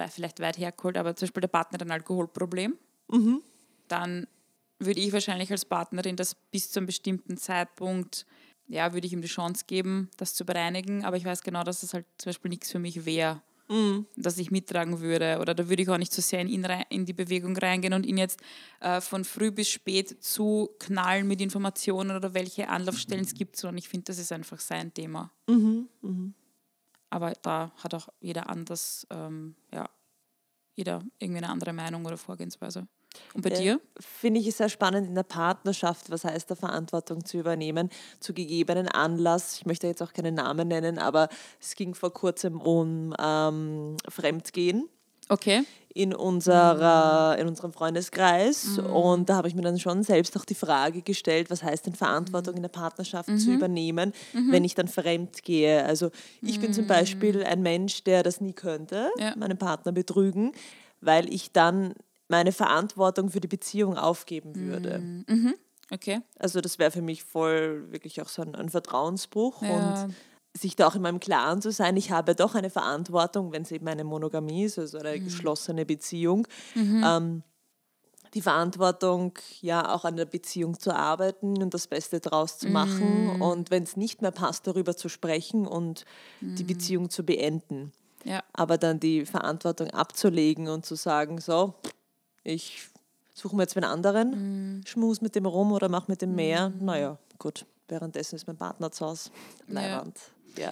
vielleicht 0.10 0.42
weit 0.42 0.58
hergeholt, 0.58 0.98
aber 0.98 1.16
zum 1.16 1.28
Beispiel 1.28 1.42
der 1.42 1.48
Partner 1.48 1.76
hat 1.76 1.84
ein 1.84 1.92
Alkoholproblem. 1.92 2.78
Dann 3.88 4.28
würde 4.80 5.00
ich 5.00 5.14
wahrscheinlich 5.14 5.52
als 5.52 5.64
Partnerin 5.64 6.18
das 6.18 6.36
bis 6.36 6.70
zu 6.70 6.80
einem 6.80 6.88
bestimmten 6.88 7.38
Zeitpunkt, 7.38 8.26
ja, 8.68 8.94
würde 8.94 9.08
ich 9.08 9.14
ihm 9.14 9.22
die 9.22 9.30
Chance 9.30 9.64
geben, 9.68 10.10
das 10.18 10.36
zu 10.36 10.46
bereinigen. 10.46 11.06
Aber 11.06 11.16
ich 11.16 11.24
weiß 11.24 11.44
genau, 11.44 11.64
dass 11.64 11.80
das 11.80 11.94
halt 11.94 12.06
zum 12.18 12.32
Beispiel 12.32 12.50
nichts 12.50 12.70
für 12.70 12.80
mich 12.80 13.06
wäre, 13.06 13.42
dass 14.16 14.38
ich 14.38 14.50
mittragen 14.50 15.00
würde. 15.00 15.38
Oder 15.40 15.54
da 15.54 15.70
würde 15.70 15.84
ich 15.84 15.90
auch 15.90 15.98
nicht 15.98 16.12
so 16.12 16.22
sehr 16.22 16.42
in, 16.42 16.48
ihn 16.48 16.66
rein, 16.66 16.86
in 16.90 17.06
die 17.06 17.14
Bewegung 17.14 17.56
reingehen 17.56 17.94
und 17.94 18.06
ihn 18.06 18.18
jetzt 18.18 18.40
äh, 18.80 19.00
von 19.00 19.24
früh 19.24 19.52
bis 19.52 19.70
spät 19.70 20.24
zu 20.24 20.72
knallen 20.80 21.28
mit 21.28 21.40
Informationen 21.40 22.16
oder 22.16 22.34
welche 22.34 22.68
Anlaufstellen 22.68 23.24
es 23.24 23.34
gibt, 23.36 23.58
sondern 23.58 23.78
ich 23.78 23.88
finde, 23.88 24.06
das 24.06 24.18
ist 24.18 24.32
einfach 24.32 24.60
sein 24.60 24.94
Thema. 24.94 25.32
Aber 27.12 27.34
da 27.42 27.72
hat 27.78 27.94
auch 27.94 28.10
jeder 28.20 28.50
anders, 28.50 29.06
ähm, 29.12 29.56
ja, 29.72 29.90
jeder 30.76 31.04
irgendwie 31.20 31.44
eine 31.44 31.50
andere 31.50 31.74
Meinung 31.74 32.06
oder 32.06 32.18
Vorgehensweise. 32.18 32.88
Und 33.34 33.42
bei 33.44 33.50
dir? 33.50 33.80
Finde 34.00 34.40
ich 34.40 34.56
sehr 34.56 34.70
spannend 34.70 35.08
in 35.08 35.16
der 35.16 35.24
Partnerschaft, 35.24 36.10
was 36.12 36.24
heißt 36.24 36.50
da 36.52 36.56
Verantwortung 36.56 37.26
zu 37.26 37.38
übernehmen, 37.38 37.90
zu 38.20 38.34
gegebenen 38.34 38.88
Anlass. 38.88 39.58
Ich 39.58 39.66
möchte 39.66 39.88
jetzt 39.88 40.02
auch 40.02 40.14
keinen 40.14 40.36
Namen 40.36 40.68
nennen, 40.68 40.98
aber 41.00 41.28
es 41.60 41.76
ging 41.76 41.96
vor 41.96 42.14
kurzem 42.14 42.62
um 42.62 43.14
ähm, 43.20 43.98
Fremdgehen 44.08 44.88
Okay. 45.28 45.64
in, 45.94 46.14
unserer, 46.14 47.38
in 47.40 47.48
unserem 47.48 47.72
Freundeskreis. 47.72 48.80
Und 48.80 49.30
da 49.30 49.36
habe 49.36 49.48
ich 49.48 49.56
mir 49.56 49.62
dann 49.62 49.80
schon 49.80 50.02
selbst 50.04 50.36
auch 50.38 50.46
die 50.46 50.56
Frage 50.56 51.02
gestellt, 51.02 51.50
was 51.52 51.62
heißt 51.64 51.86
denn 51.86 51.96
Verantwortung 51.96 52.56
in 52.56 52.62
der 52.64 52.70
Partnerschaft 52.70 53.38
zu 53.40 53.52
übernehmen, 53.54 54.14
wenn 54.34 54.64
ich 54.64 54.76
dann 54.76 54.88
fremd 54.88 55.44
gehe. 55.44 55.84
Also 55.86 56.10
ich 56.42 56.60
bin 56.60 56.74
zum 56.74 56.88
Beispiel 56.88 57.44
ein 57.44 57.62
Mensch, 57.62 58.04
der 58.04 58.24
das 58.24 58.42
nie 58.42 58.54
könnte, 58.54 59.10
Ja. 59.18 59.36
meinen 59.36 59.58
Partner 59.58 59.92
betrügen, 59.92 60.52
weil 61.02 61.32
ich 61.34 61.52
dann 61.52 61.94
meine 62.30 62.52
Verantwortung 62.54 63.30
für 63.30 63.42
die 63.42 63.48
Beziehung 63.48 63.98
aufgeben 63.98 64.56
würde. 64.56 65.24
Okay. 65.92 66.22
Also 66.38 66.62
das 66.62 66.78
wäre 66.80 66.92
für 66.92 67.02
mich 67.02 67.24
voll 67.24 67.92
wirklich 67.92 68.22
auch 68.22 68.30
so 68.30 68.42
ein, 68.44 68.56
ein 68.56 68.70
Vertrauensbruch 68.70 69.62
Ja. 69.64 70.06
und 70.06 70.16
sich 70.56 70.76
da 70.76 70.88
auch 70.88 70.96
immer 70.96 71.10
im 71.10 71.20
Klaren 71.20 71.62
zu 71.62 71.72
sein, 71.72 71.96
ich 71.98 72.12
habe 72.12 72.34
doch 72.36 72.56
eine 72.56 72.70
Verantwortung, 72.70 73.52
wenn 73.52 73.62
es 73.64 73.72
eben 73.72 73.88
eine 73.88 74.04
Monogamie 74.04 74.64
ist, 74.66 74.80
also 74.80 74.98
Mhm. 75.00 75.06
eine 75.06 75.20
geschlossene 75.20 75.86
Beziehung, 75.86 76.48
ähm, 76.76 77.44
die 78.36 78.42
Verantwortung, 78.42 79.34
ja 79.62 79.94
auch 79.96 80.06
an 80.06 80.16
der 80.16 80.26
Beziehung 80.26 80.80
zu 80.80 80.94
arbeiten 80.96 81.62
und 81.64 81.74
das 81.74 81.88
Beste 81.88 82.20
draus 82.20 82.60
zu 82.60 82.68
machen 82.68 83.36
Mhm. 83.36 83.42
und 83.42 83.72
wenn 83.72 83.84
es 83.84 83.96
nicht 83.98 84.22
mehr 84.22 84.32
passt, 84.32 84.68
darüber 84.68 84.96
zu 84.96 85.10
sprechen 85.10 85.66
und 85.68 86.06
die 86.42 86.64
Mhm. 86.64 86.68
Beziehung 86.68 87.10
zu 87.10 87.24
beenden. 87.24 87.92
Ja. 88.26 88.44
Aber 88.54 88.78
dann 88.78 89.00
die 89.00 89.26
Verantwortung 89.26 89.90
abzulegen 89.92 90.68
und 90.68 90.86
zu 90.86 90.96
sagen, 90.96 91.40
so, 91.42 91.74
ich 92.54 92.90
suche 93.34 93.56
mir 93.56 93.64
jetzt 93.64 93.76
einen 93.78 93.86
anderen, 93.86 94.78
Mhm. 94.80 94.86
schmus 94.86 95.22
mit 95.22 95.36
dem 95.36 95.46
rum 95.46 95.72
oder 95.72 95.88
mach 95.90 96.08
mit 96.08 96.22
dem 96.22 96.36
mehr. 96.36 96.72
Naja, 96.80 97.18
gut. 97.38 97.66
Währenddessen 97.88 98.36
ist 98.36 98.46
mein 98.48 98.58
Partner 98.58 98.92
zu 98.92 99.06
Hause. 99.06 99.32
Leiwand. 99.68 100.16
Ja. 100.18 100.24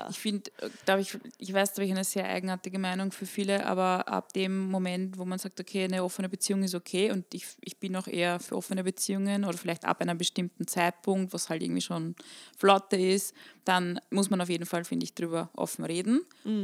Ich 0.09 0.19
finde, 0.19 0.51
glaube 0.85 1.01
ich, 1.01 1.17
ich 1.37 1.53
weiß, 1.53 1.73
da 1.73 1.77
habe 1.77 1.85
ich 1.85 1.91
eine 1.91 2.03
sehr 2.03 2.25
eigenartige 2.27 2.79
Meinung 2.79 3.11
für 3.11 3.25
viele, 3.25 3.65
aber 3.65 4.07
ab 4.07 4.33
dem 4.33 4.69
Moment, 4.69 5.17
wo 5.17 5.25
man 5.25 5.39
sagt, 5.39 5.59
okay, 5.59 5.85
eine 5.85 6.03
offene 6.03 6.29
Beziehung 6.29 6.63
ist 6.63 6.75
okay 6.75 7.11
und 7.11 7.33
ich, 7.33 7.45
ich 7.61 7.77
bin 7.77 7.95
auch 7.95 8.07
eher 8.07 8.39
für 8.39 8.55
offene 8.55 8.83
Beziehungen 8.83 9.45
oder 9.45 9.57
vielleicht 9.57 9.85
ab 9.85 10.01
einem 10.01 10.17
bestimmten 10.17 10.67
Zeitpunkt, 10.67 11.33
was 11.33 11.49
halt 11.49 11.63
irgendwie 11.63 11.81
schon 11.81 12.15
Flotte 12.57 12.97
ist, 12.97 13.33
dann 13.63 13.99
muss 14.09 14.29
man 14.29 14.41
auf 14.41 14.49
jeden 14.49 14.65
Fall, 14.65 14.83
finde 14.85 15.03
ich, 15.03 15.13
drüber 15.13 15.49
offen 15.53 15.83
reden. 15.85 16.21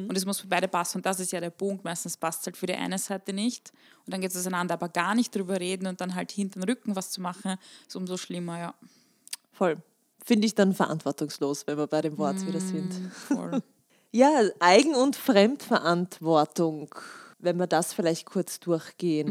Und 0.08 0.18
es 0.18 0.26
muss 0.26 0.40
für 0.40 0.48
beide 0.48 0.68
passen. 0.68 0.98
Und 1.00 1.06
das 1.06 1.20
ist 1.20 1.32
ja 1.32 1.42
der 1.42 1.50
Punkt. 1.50 1.84
Meistens 1.84 2.16
passt 2.16 2.42
es 2.42 2.46
halt 2.48 2.58
für 2.58 2.66
die 2.66 2.76
eine 2.76 2.98
Seite 2.98 3.34
nicht. 3.34 3.72
Und 4.06 4.14
dann 4.14 4.22
geht 4.22 4.32
es 4.32 4.38
auseinander, 4.38 4.76
aber 4.76 4.90
gar 4.90 5.14
nicht 5.16 5.36
drüber 5.36 5.60
reden 5.60 5.88
und 5.88 6.00
dann 6.00 6.16
halt 6.16 6.32
hinter 6.32 6.60
den 6.60 6.70
Rücken 6.70 6.96
was 6.96 7.12
zu 7.12 7.22
machen, 7.22 7.58
ist 7.88 7.96
umso 7.96 8.18
schlimmer, 8.18 8.60
ja. 8.60 8.74
Voll. 9.52 9.82
Finde 10.24 10.48
ich 10.48 10.56
dann 10.56 10.74
verantwortungslos, 10.74 11.68
wenn 11.68 11.78
wir 11.78 11.88
bei 11.88 12.02
dem 12.02 12.18
Wort 12.18 12.46
wieder 12.48 12.62
sind. 12.62 12.94
Voll. 13.14 13.62
Ja, 14.12 14.30
Eigen- 14.60 14.96
und 14.96 15.16
Fremdverantwortung, 15.16 16.94
wenn 17.40 17.58
wir 17.58 17.68
das 17.68 17.94
vielleicht 17.94 18.26
kurz 18.26 18.60
durchgehen. 18.60 19.28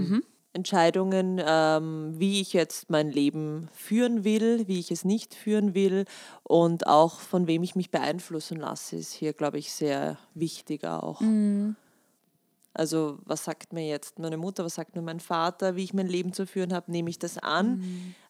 Entscheidungen, 0.54 1.40
ähm, 1.42 2.12
wie 2.18 2.42
ich 2.42 2.52
jetzt 2.52 2.90
mein 2.90 3.10
Leben 3.10 3.68
führen 3.72 4.22
will, 4.24 4.68
wie 4.68 4.78
ich 4.78 4.90
es 4.90 5.02
nicht 5.04 5.34
führen 5.34 5.74
will 5.74 6.04
und 6.42 6.86
auch 6.86 7.20
von 7.20 7.46
wem 7.46 7.62
ich 7.62 7.74
mich 7.74 7.90
beeinflussen 7.90 8.58
lasse, 8.58 8.96
ist 8.96 9.12
hier, 9.14 9.32
glaube 9.32 9.58
ich, 9.58 9.72
sehr 9.72 10.18
wichtig 10.34 10.84
auch. 10.84 11.22
Also 12.74 13.18
was 13.24 13.44
sagt 13.44 13.72
mir 13.72 13.86
jetzt 13.86 14.18
meine 14.18 14.36
Mutter, 14.36 14.64
was 14.64 14.74
sagt 14.74 14.94
mir 14.94 15.02
mein 15.02 15.20
Vater, 15.20 15.74
wie 15.76 15.84
ich 15.84 15.94
mein 15.94 16.06
Leben 16.06 16.34
zu 16.34 16.46
führen 16.46 16.74
habe, 16.74 16.90
nehme 16.90 17.08
ich 17.08 17.18
das 17.18 17.38
an? 17.38 17.82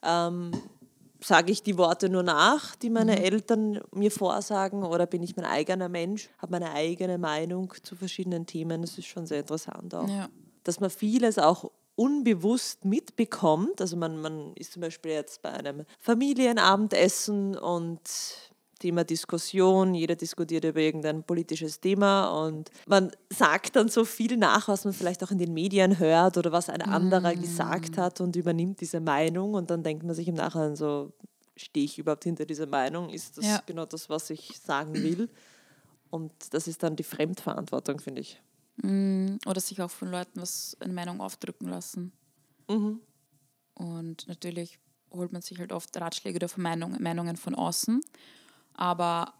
Ähm, 0.05 0.53
sage 1.23 1.53
ich 1.53 1.63
die 1.63 1.79
Worte 1.79 2.09
nur 2.09 2.23
nach, 2.23 2.77
die 2.77 2.91
meine 2.91 3.23
Eltern 3.23 3.81
mir 3.93 4.11
vorsagen, 4.11 4.85
oder 4.85 5.07
bin 5.07 5.23
ich 5.23 5.37
mein 5.37 5.45
eigener 5.45 5.89
Mensch, 5.89 6.29
habe 6.39 6.53
meine 6.53 6.73
eigene 6.73 7.19
Meinung 7.19 7.73
zu 7.83 7.97
verschiedenen 7.97 8.47
Themen? 8.47 8.83
Das 8.83 8.99
ist 8.99 9.07
schon 9.07 9.27
sehr 9.27 9.41
interessant 9.41 9.95
auch. 9.95 10.09
Ja. 10.09 10.29
Dass 10.65 10.81
man 10.81 10.91
vieles 10.91 11.39
auch 11.39 11.71
unbewusst 11.95 12.85
mitbekommt. 12.85 13.81
Also 13.81 13.97
man, 13.97 14.21
man 14.21 14.55
ist 14.55 14.73
zum 14.73 14.83
Beispiel 14.83 15.13
jetzt 15.13 15.43
bei 15.43 15.51
einem 15.51 15.85
Familienabendessen 15.99 17.57
und 17.57 18.01
Thema 18.83 19.05
Diskussion, 19.05 19.95
jeder 19.95 20.17
diskutiert 20.17 20.65
über 20.65 20.81
irgendein 20.81 21.23
politisches 21.23 21.81
Thema 21.81 22.45
und 22.45 22.71
man 22.87 23.13
sagt 23.31 23.77
dann 23.77 23.89
so 23.89 24.05
viel 24.05 24.37
nach, 24.37 24.69
was 24.69 24.85
man 24.85 24.93
vielleicht 24.93 25.23
auch 25.23 25.31
in 25.31 25.39
den 25.39 25.55
Medien 25.55 25.99
hört 25.99 26.37
oder 26.37 26.51
was 26.51 26.69
ein 26.69 26.83
anderer 26.83 27.35
gesagt 27.35 27.97
hat 27.97 28.21
und 28.21 28.35
übernimmt 28.37 28.81
diese 28.81 29.01
Meinung 29.01 29.55
und 29.55 29.71
dann 29.71 29.83
denkt 29.83 30.05
man 30.05 30.15
sich 30.15 30.27
im 30.29 30.35
Nachhinein 30.35 30.75
so, 30.77 31.13
stehe 31.57 31.85
ich 31.85 31.99
überhaupt 31.99 32.25
hinter 32.25 32.45
dieser 32.45 32.67
Meinung? 32.67 33.09
Ist 33.11 33.39
das 33.39 33.45
Ja. 33.47 33.63
genau 33.65 33.87
das, 33.87 34.11
was 34.11 34.31
ich 34.31 34.59
sagen 34.59 34.95
will? 34.95 35.29
Und 36.11 36.33
das 36.51 36.67
ist 36.67 36.83
dann 36.83 36.97
die 36.97 37.05
Fremdverantwortung, 37.05 38.01
finde 38.01 38.21
ich. 38.21 38.41
Oder 39.47 39.61
sich 39.61 39.81
auch 39.81 39.91
von 39.91 40.11
Leuten 40.11 40.41
was 40.41 40.77
eine 40.81 40.93
Meinung 40.93 41.21
aufdrücken 41.21 41.69
lassen. 41.69 42.13
Und 43.75 44.29
natürlich 44.29 44.79
holt 45.13 45.33
man 45.33 45.43
sich 45.43 45.59
halt 45.59 45.73
oft 45.73 45.97
Ratschläge 45.97 46.37
oder 46.37 46.49
Meinung, 46.57 46.97
Meinungen 47.01 47.37
von 47.37 47.55
außen. 47.55 48.01
Aber 48.75 49.33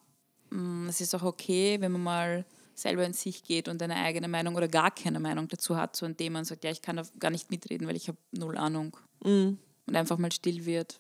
mh, 0.51 0.89
es 0.89 1.01
ist 1.01 1.15
auch 1.15 1.23
okay, 1.23 1.81
wenn 1.81 1.93
man 1.93 2.03
mal 2.03 2.45
selber 2.75 3.05
in 3.05 3.13
sich 3.13 3.45
geht 3.45 3.69
und 3.69 3.83
eine 3.83 3.97
eigene 3.97 4.29
Meinung 4.29 4.55
oder 4.57 4.67
gar 4.69 4.91
keine 4.91 5.21
Meinung 5.21 5.47
dazu 5.49 5.77
hat, 5.77 5.95
so 5.95 6.07
indem 6.07 6.33
man 6.33 6.45
sagt, 6.45 6.65
ja, 6.65 6.71
ich 6.71 6.83
kann 6.83 6.97
da 6.97 7.03
gar 7.19 7.31
nicht 7.31 7.51
mitreden, 7.51 7.87
weil 7.87 7.97
ich 7.97 8.09
habe 8.09 8.19
null 8.33 8.57
Ahnung. 8.57 8.97
Und 9.87 9.97
einfach 9.97 10.19
mal 10.19 10.33
still 10.33 10.65
wird. 10.65 10.99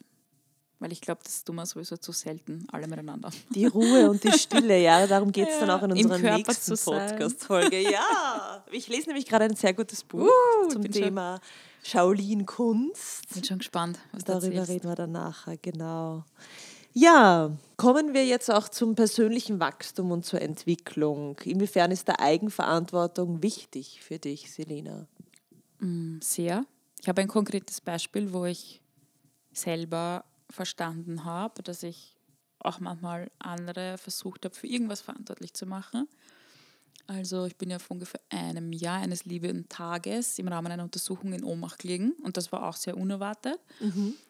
Weil 0.78 0.90
ich 0.92 1.00
glaube, 1.00 1.20
das 1.22 1.44
tun 1.44 1.54
wir 1.56 1.64
sowieso 1.64 1.96
zu 1.96 2.10
selten, 2.10 2.66
alle 2.72 2.88
miteinander. 2.88 3.30
Die 3.50 3.66
Ruhe 3.66 4.10
und 4.10 4.22
die 4.24 4.32
Stille, 4.32 4.80
ja, 4.82 5.06
darum 5.06 5.30
geht 5.30 5.48
es 5.48 5.60
dann 5.60 5.68
Ja, 5.68 5.78
auch 5.78 5.82
in 5.84 5.92
unserer 5.92 6.36
nächsten. 6.36 6.76
Podcast-Folge. 6.76 7.80
Ja, 7.90 8.64
ich 8.72 8.88
lese 8.88 9.06
nämlich 9.06 9.26
gerade 9.26 9.44
ein 9.44 9.54
sehr 9.54 9.74
gutes 9.74 10.02
Buch 10.02 10.28
Uh, 10.28 10.68
zum 10.68 10.82
Thema 10.90 11.40
Shaolin-Kunst. 11.84 13.32
Bin 13.32 13.44
schon 13.44 13.58
gespannt, 13.58 13.98
was 14.12 14.24
Darüber 14.24 14.66
reden 14.66 14.88
wir 14.88 14.96
dann 14.96 15.12
nachher, 15.12 15.56
genau. 15.56 16.24
Ja, 16.94 17.56
kommen 17.76 18.12
wir 18.12 18.26
jetzt 18.26 18.50
auch 18.50 18.68
zum 18.68 18.94
persönlichen 18.94 19.60
Wachstum 19.60 20.10
und 20.10 20.26
zur 20.26 20.42
Entwicklung. 20.42 21.38
Inwiefern 21.44 21.90
ist 21.90 22.06
der 22.08 22.20
Eigenverantwortung 22.20 23.42
wichtig 23.42 24.02
für 24.02 24.18
dich, 24.18 24.52
Selina? 24.52 25.06
Sehr. 26.22 26.66
Ich 27.00 27.08
habe 27.08 27.22
ein 27.22 27.28
konkretes 27.28 27.80
Beispiel, 27.80 28.32
wo 28.32 28.44
ich 28.44 28.82
selber 29.52 30.24
verstanden 30.50 31.24
habe, 31.24 31.62
dass 31.62 31.82
ich 31.82 32.16
auch 32.58 32.78
manchmal 32.78 33.30
andere 33.38 33.98
versucht 33.98 34.44
habe, 34.44 34.54
für 34.54 34.66
irgendwas 34.66 35.00
verantwortlich 35.00 35.54
zu 35.54 35.66
machen. 35.66 36.08
Also 37.08 37.46
ich 37.46 37.56
bin 37.56 37.70
ja 37.70 37.80
vor 37.80 37.96
ungefähr 37.96 38.20
einem 38.28 38.72
Jahr 38.72 39.00
eines 39.00 39.24
lieben 39.24 39.68
Tages 39.68 40.38
im 40.38 40.46
Rahmen 40.46 40.70
einer 40.70 40.84
Untersuchung 40.84 41.32
in 41.32 41.42
Ohnmacht 41.42 41.80
gelegen 41.80 42.12
und 42.22 42.36
das 42.36 42.52
war 42.52 42.68
auch 42.68 42.76
sehr 42.76 42.96
unerwartet. 42.96 43.58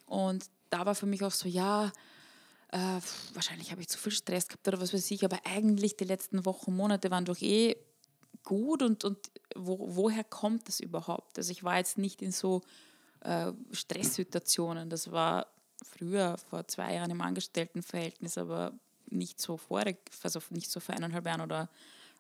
Und 0.07 0.47
da 0.71 0.87
war 0.87 0.95
für 0.95 1.07
mich 1.07 1.23
auch 1.23 1.33
so, 1.33 1.49
ja, 1.49 1.93
äh, 2.73 3.01
wahrscheinlich 3.35 3.71
habe 3.71 3.83
ich 3.83 3.89
zu 3.89 3.99
viel 3.99 4.13
Stress 4.13 4.49
gehabt 4.49 4.67
oder 4.67 4.81
was 4.81 4.93
weiß 4.93 5.11
ich, 5.11 5.25
aber 5.25 5.39
eigentlich 5.45 5.97
die 5.97 6.05
letzten 6.05 6.45
Wochen, 6.47 6.75
Monate 6.75 7.11
waren 7.11 7.25
doch 7.25 7.41
eh 7.41 7.77
gut 8.43 8.83
und, 8.83 9.05
und 9.05 9.19
wo, 9.55 9.79
woher 9.95 10.25
kommt 10.25 10.69
das 10.69 10.81
überhaupt? 10.81 11.39
Also 11.39 11.53
ich 11.53 11.63
war 11.63 11.77
jetzt 11.77 11.99
nicht 11.99 12.23
in 12.23 12.33
so 12.33 12.63
äh, 13.21 13.53
Stresssituationen, 13.73 14.89
das 14.89 15.13
war 15.13 15.47
früher, 15.85 16.39
vor 16.49 16.67
zwei 16.67 16.95
Jahren 16.95 17.11
im 17.11 17.21
Angestelltenverhältnis, 17.21 18.39
aber 18.39 18.73
nicht 19.07 19.41
so 19.41 19.59
vorig, 19.59 19.99
also 20.23 20.41
nicht 20.51 20.71
so 20.71 20.81
vor 20.81 20.95
eineinhalb 20.95 21.27
Jahren 21.27 21.43
oder 21.43 21.69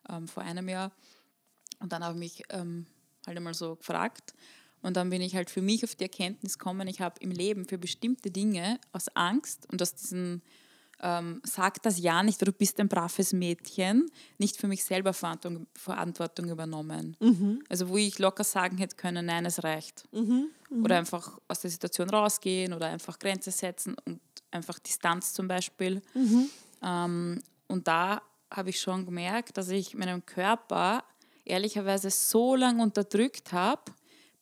ähm, 0.09 0.29
vor 0.29 0.43
einem 0.43 0.69
Jahr. 0.69 0.93
Und 1.81 1.93
dann 1.93 2.05
habe 2.05 2.15
ich 2.15 2.19
mich 2.19 2.43
ähm, 2.51 2.87
halt 3.27 3.37
einmal 3.37 3.55
so 3.55 3.77
gefragt. 3.77 4.35
Und 4.83 4.97
dann 4.97 5.11
bin 5.11 5.23
ich 5.23 5.35
halt 5.37 5.49
für 5.49 5.63
mich 5.63 5.85
auf 5.85 5.95
die 5.95 6.05
Erkenntnis 6.05 6.59
gekommen, 6.59 6.89
ich 6.89 7.01
habe 7.01 7.15
im 7.21 7.31
Leben 7.31 7.65
für 7.65 7.79
bestimmte 7.79 8.31
Dinge 8.31 8.79
aus 8.93 9.09
Angst 9.15 9.67
und 9.71 9.81
aus 9.81 9.95
diesen, 9.95 10.43
ähm, 11.01 11.41
sag 11.45 11.83
das 11.83 12.01
ja 12.01 12.23
nicht, 12.23 12.47
du 12.47 12.53
bist 12.53 12.81
ein 12.81 12.89
braves 12.89 13.33
Mädchen, 13.33 14.11
nicht 14.39 14.57
für 14.57 14.67
mich 14.67 14.85
selber 14.85 15.13
Verantwortung, 15.13 15.67
Verantwortung 15.75 16.49
übernommen. 16.51 17.17
Also 17.69 17.89
wo 17.89 17.97
ich 17.97 18.19
locker 18.19 18.45
sagen 18.45 18.79
hätte 18.79 18.97
können, 18.97 19.27
nein, 19.27 19.47
es 19.47 19.63
reicht. 19.63 20.05
Oder 20.83 20.99
einfach 20.99 21.39
aus 21.49 21.61
der 21.61 21.71
Situation 21.71 22.11
rausgehen 22.11 22.73
oder 22.73 22.87
einfach 22.89 23.19
Grenze 23.19 23.51
setzen 23.51 23.95
und 24.05 24.21
einfach 24.51 24.79
Distanz 24.81 25.33
zum 25.33 25.47
Beispiel. 25.49 26.03
Ähm, 26.83 27.41
und 27.69 27.87
da 27.87 28.21
habe 28.51 28.71
ich 28.71 28.81
schon 28.81 29.07
gemerkt, 29.07 29.57
dass 29.57 29.69
ich 29.69 29.95
meinen 29.95 30.27
Körper 30.27 31.05
ehrlicherweise 31.45 32.11
so 32.11 32.55
lange 32.55 32.83
unterdrückt 32.83 33.53
habe, 33.53 33.83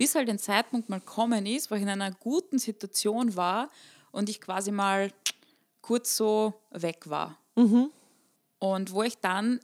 bis 0.00 0.14
halt 0.14 0.30
ein 0.30 0.38
Zeitpunkt 0.38 0.88
mal 0.88 1.02
kommen 1.02 1.44
ist, 1.44 1.70
wo 1.70 1.74
ich 1.74 1.82
in 1.82 1.90
einer 1.90 2.10
guten 2.10 2.58
Situation 2.58 3.36
war 3.36 3.68
und 4.12 4.30
ich 4.30 4.40
quasi 4.40 4.70
mal 4.70 5.12
kurz 5.82 6.16
so 6.16 6.54
weg 6.70 7.10
war. 7.10 7.36
Und 8.60 8.92
wo 8.92 9.02
ich 9.02 9.18
dann 9.18 9.60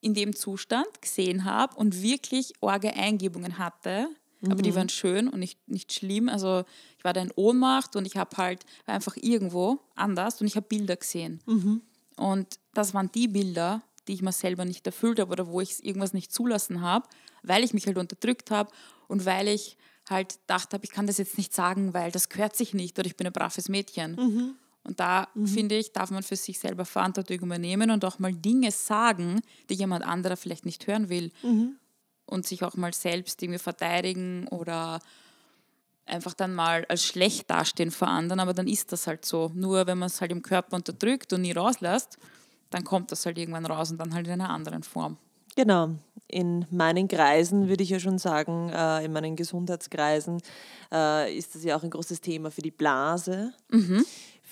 in 0.00 0.14
dem 0.14 0.36
Zustand 0.36 1.02
gesehen 1.02 1.44
habe 1.44 1.74
und 1.74 2.02
wirklich 2.02 2.52
orge 2.60 2.94
Eingebungen 2.94 3.58
hatte, 3.58 4.06
aber 4.48 4.62
die 4.62 4.76
waren 4.76 4.90
schön 4.90 5.26
und 5.28 5.40
nicht, 5.40 5.58
nicht 5.68 5.92
schlimm. 5.92 6.28
Also 6.28 6.62
ich 6.96 7.02
war 7.02 7.12
da 7.12 7.20
in 7.20 7.32
Ohnmacht 7.34 7.96
und 7.96 8.06
ich 8.06 8.16
habe 8.16 8.36
halt 8.36 8.64
einfach 8.86 9.16
irgendwo 9.16 9.80
anders 9.96 10.40
und 10.40 10.46
ich 10.46 10.54
habe 10.54 10.68
Bilder 10.68 10.94
gesehen. 10.94 11.40
Und 12.16 12.60
das 12.74 12.94
waren 12.94 13.10
die 13.10 13.26
Bilder, 13.26 13.82
die 14.06 14.12
ich 14.12 14.22
mir 14.22 14.30
selber 14.30 14.64
nicht 14.66 14.86
erfüllt 14.86 15.18
habe 15.18 15.32
oder 15.32 15.48
wo 15.48 15.60
ich 15.60 15.84
irgendwas 15.84 16.12
nicht 16.12 16.30
zulassen 16.30 16.80
habe, 16.80 17.08
weil 17.42 17.64
ich 17.64 17.74
mich 17.74 17.86
halt 17.86 17.98
unterdrückt 17.98 18.52
habe 18.52 18.70
und 19.08 19.24
weil 19.26 19.48
ich 19.48 19.76
halt 20.08 20.38
gedacht 20.40 20.74
habe, 20.74 20.84
ich 20.84 20.90
kann 20.90 21.06
das 21.06 21.18
jetzt 21.18 21.38
nicht 21.38 21.54
sagen, 21.54 21.94
weil 21.94 22.10
das 22.10 22.28
gehört 22.28 22.54
sich 22.56 22.74
nicht 22.74 22.98
oder 22.98 23.06
ich 23.06 23.16
bin 23.16 23.26
ein 23.26 23.32
braves 23.32 23.68
Mädchen. 23.68 24.16
Und 24.86 25.00
da 25.00 25.28
finde 25.46 25.76
ich, 25.78 25.92
darf 25.92 26.10
man 26.10 26.22
für 26.22 26.36
sich 26.36 26.58
selber 26.58 26.84
Verantwortung 26.84 27.38
übernehmen 27.38 27.90
und 27.90 28.04
auch 28.04 28.18
mal 28.18 28.34
Dinge 28.34 28.70
sagen, 28.70 29.40
die 29.70 29.74
jemand 29.74 30.04
anderer 30.04 30.36
vielleicht 30.36 30.66
nicht 30.66 30.86
hören 30.86 31.08
will. 31.08 31.32
Und 32.26 32.46
sich 32.46 32.62
auch 32.64 32.74
mal 32.74 32.92
selbst 32.92 33.42
irgendwie 33.42 33.58
verteidigen 33.58 34.46
oder 34.48 35.00
einfach 36.06 36.34
dann 36.34 36.54
mal 36.54 36.84
als 36.88 37.04
schlecht 37.04 37.50
dastehen 37.50 37.90
vor 37.90 38.08
anderen, 38.08 38.40
aber 38.40 38.52
dann 38.52 38.66
ist 38.68 38.92
das 38.92 39.06
halt 39.06 39.24
so. 39.24 39.50
Nur 39.54 39.86
wenn 39.86 39.98
man 39.98 40.08
es 40.08 40.20
halt 40.20 40.32
im 40.32 40.42
Körper 40.42 40.76
unterdrückt 40.76 41.32
und 41.32 41.42
nie 41.42 41.52
rauslässt, 41.52 42.18
dann 42.70 42.84
kommt 42.84 43.12
das 43.12 43.24
halt 43.24 43.38
irgendwann 43.38 43.66
raus 43.66 43.90
und 43.90 43.98
dann 43.98 44.12
halt 44.14 44.26
in 44.26 44.32
einer 44.34 44.50
anderen 44.50 44.82
Form. 44.82 45.16
Genau. 45.56 45.90
In 46.26 46.66
meinen 46.70 47.06
Kreisen 47.06 47.68
würde 47.68 47.82
ich 47.82 47.90
ja 47.90 48.00
schon 48.00 48.18
sagen, 48.18 48.70
äh, 48.70 49.04
in 49.04 49.12
meinen 49.12 49.36
Gesundheitskreisen 49.36 50.40
äh, 50.92 51.36
ist 51.36 51.54
das 51.54 51.64
ja 51.64 51.76
auch 51.76 51.82
ein 51.82 51.90
großes 51.90 52.20
Thema 52.20 52.50
für 52.50 52.62
die 52.62 52.70
Blase, 52.70 53.52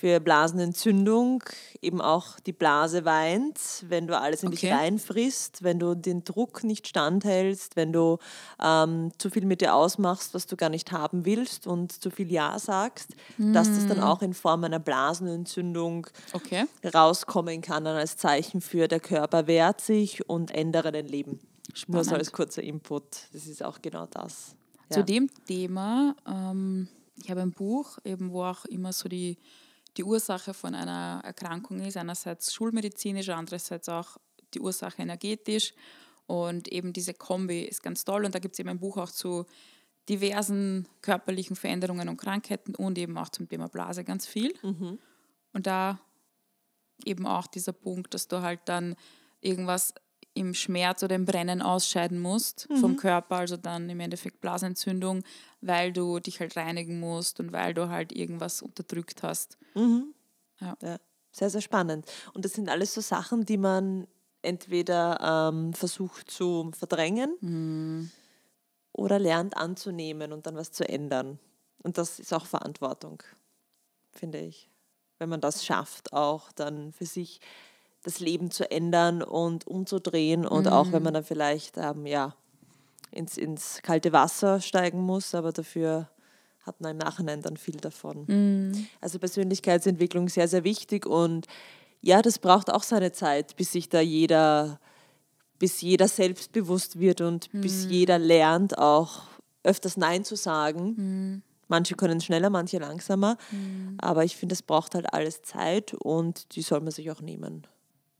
für 0.03 0.19
Blasenentzündung. 0.19 1.45
Eben 1.81 2.01
auch 2.01 2.37
die 2.41 2.51
Blase 2.51 3.05
weint, 3.05 3.57
wenn 3.87 4.05
du 4.05 4.19
alles 4.19 4.43
in 4.43 4.51
dich 4.51 4.65
Okay. 4.65 4.73
reinfrisst, 4.73 5.63
wenn 5.63 5.79
du 5.79 5.95
den 5.95 6.25
Druck 6.25 6.65
nicht 6.65 6.89
standhältst, 6.89 7.77
wenn 7.77 7.93
du 7.93 8.17
ähm, 8.61 9.11
zu 9.17 9.29
viel 9.29 9.45
mit 9.45 9.61
dir 9.61 9.73
ausmachst, 9.73 10.33
was 10.33 10.45
du 10.45 10.57
gar 10.57 10.67
nicht 10.67 10.91
haben 10.91 11.25
willst 11.25 11.67
und 11.67 11.93
zu 12.03 12.09
viel 12.09 12.29
Ja 12.29 12.59
sagst, 12.59 13.15
dass 13.37 13.73
das 13.75 13.87
dann 13.87 14.01
auch 14.01 14.21
in 14.21 14.33
Form 14.33 14.65
einer 14.65 14.79
Blasenentzündung 14.79 16.07
Okay. 16.33 16.65
rauskommen 16.93 17.61
kann 17.61 17.85
dann 17.85 17.95
als 17.95 18.17
Zeichen 18.17 18.59
für 18.59 18.89
der 18.89 18.99
Körper 18.99 19.47
wehrt 19.47 19.79
sich 19.79 20.27
und 20.29 20.51
ändere 20.51 20.91
dein 20.91 21.07
Leben. 21.07 21.39
Nur 21.87 22.03
so 22.03 22.09
Spannend. 22.09 22.13
als 22.19 22.31
kurzer 22.33 22.61
Input. 22.61 23.03
Das 23.31 23.47
ist 23.47 23.63
auch 23.63 23.81
genau 23.81 24.05
das. 24.07 24.53
Ja. 24.89 24.97
Zu 24.97 25.03
dem 25.05 25.29
Thema, 25.47 26.13
ähm, 26.27 26.89
ich 27.23 27.31
habe 27.31 27.39
ein 27.41 27.51
Buch, 27.51 27.99
eben 28.03 28.33
wo 28.33 28.43
auch 28.43 28.65
immer 28.65 28.91
so 28.91 29.07
die, 29.07 29.37
die 29.97 30.03
Ursache 30.03 30.53
von 30.53 30.75
einer 30.75 31.21
Erkrankung 31.23 31.79
ist, 31.79 31.97
einerseits 31.97 32.53
schulmedizinisch, 32.53 33.29
andererseits 33.29 33.89
auch 33.89 34.17
die 34.53 34.59
Ursache 34.59 35.01
energetisch. 35.01 35.73
Und 36.25 36.67
eben 36.69 36.93
diese 36.93 37.13
Kombi 37.13 37.61
ist 37.63 37.83
ganz 37.83 38.05
toll. 38.05 38.25
Und 38.25 38.33
da 38.33 38.39
gibt 38.39 38.55
es 38.55 38.59
eben 38.59 38.69
ein 38.69 38.79
Buch 38.79 38.97
auch 38.97 39.11
zu 39.11 39.45
diversen 40.09 40.87
körperlichen 41.01 41.55
Veränderungen 41.55 42.09
und 42.09 42.17
Krankheiten 42.17 42.75
und 42.75 42.97
eben 42.97 43.17
auch 43.17 43.29
zum 43.29 43.47
Thema 43.47 43.67
Blase 43.67 44.03
ganz 44.03 44.25
viel. 44.25 44.53
Und 45.53 45.67
da 45.67 45.99
eben 47.05 47.25
auch 47.25 47.47
dieser 47.47 47.73
Punkt, 47.73 48.13
dass 48.13 48.27
du 48.27 48.41
halt 48.41 48.61
dann 48.65 48.95
irgendwas 49.41 49.93
im 50.35 50.53
Schmerz 50.53 51.03
oder 51.03 51.15
im 51.15 51.25
Brennen 51.25 51.61
ausscheiden 51.61 52.19
musst 52.19 52.67
vom 52.79 52.95
Körper, 52.97 53.35
also 53.37 53.55
dann 53.57 53.89
im 53.89 53.99
Endeffekt 53.99 54.41
Blasenentzündung, 54.41 55.23
weil 55.61 55.93
du 55.93 56.19
dich 56.19 56.39
halt 56.39 56.55
reinigen 56.57 56.99
musst 56.99 57.39
und 57.39 57.51
weil 57.51 57.73
du 57.73 57.89
halt 57.89 58.11
irgendwas 58.11 58.61
unterdrückt 58.61 59.21
hast. 59.23 59.57
Ja, 60.59 60.75
sehr, 61.31 61.49
sehr 61.49 61.61
spannend. 61.61 62.05
Und 62.33 62.45
das 62.45 62.53
sind 62.53 62.69
alles 62.69 62.93
so 62.93 63.01
Sachen, 63.01 63.45
die 63.45 63.57
man 63.57 64.07
entweder 64.41 65.51
ähm, 65.51 65.73
versucht 65.73 66.29
zu 66.29 66.71
verdrängen 66.77 67.37
oder 68.91 69.19
lernt 69.19 69.55
anzunehmen 69.57 70.33
und 70.33 70.45
dann 70.45 70.55
was 70.55 70.71
zu 70.71 70.87
ändern. 70.87 71.39
Und 71.81 71.97
das 71.97 72.19
ist 72.19 72.33
auch 72.33 72.45
Verantwortung, 72.45 73.23
finde 74.11 74.39
ich. 74.39 74.69
Wenn 75.19 75.29
man 75.29 75.41
das 75.41 75.65
schafft, 75.65 76.11
auch 76.13 76.51
dann 76.51 76.91
für 76.91 77.05
sich 77.05 77.39
das 78.03 78.19
Leben 78.19 78.51
zu 78.51 78.69
ändern 78.69 79.21
und 79.21 79.65
umzudrehen 79.65 80.45
und 80.45 80.67
auch 80.67 80.91
wenn 80.91 81.03
man 81.03 81.13
dann 81.13 81.23
vielleicht 81.23 81.77
ähm, 81.77 82.05
ja, 82.05 82.35
ins, 83.11 83.37
ins 83.37 83.79
kalte 83.81 84.11
Wasser 84.11 84.59
steigen 84.61 85.01
muss, 85.01 85.33
aber 85.35 85.51
dafür 85.51 86.09
hat 86.63 86.79
man 86.81 86.91
im 86.91 86.97
Nachhinein 86.97 87.41
dann 87.41 87.57
viel 87.57 87.77
davon. 87.77 88.25
Also 89.01 89.19
Persönlichkeitsentwicklung 89.19 90.29
sehr, 90.29 90.47
sehr 90.47 90.63
wichtig 90.63 91.05
und 91.05 91.47
ja, 92.01 92.21
das 92.21 92.39
braucht 92.39 92.69
auch 92.69 92.83
seine 92.83 93.13
Zeit, 93.13 93.55
bis 93.55 93.71
sich 93.71 93.87
da 93.87 94.01
jeder, 94.01 94.79
bis 95.59 95.79
jeder 95.81 96.07
selbstbewusst 96.09 96.99
wird 96.99 97.21
und 97.21 97.49
bis 97.61 97.85
jeder 97.89 98.19
lernt, 98.19 98.77
auch 98.77 99.21
öfters 99.63 99.95
Nein 99.95 100.25
zu 100.25 100.35
sagen. 100.35 101.41
Manche 101.69 101.95
können 101.95 102.19
schneller, 102.19 102.49
manche 102.49 102.77
langsamer, 102.79 103.37
aber 103.97 104.25
ich 104.25 104.35
finde, 104.35 104.53
es 104.53 104.61
braucht 104.61 104.95
halt 104.95 105.13
alles 105.13 105.41
Zeit 105.43 105.93
und 105.93 106.55
die 106.55 106.61
soll 106.61 106.81
man 106.81 106.91
sich 106.91 107.09
auch 107.09 107.21
nehmen. 107.21 107.65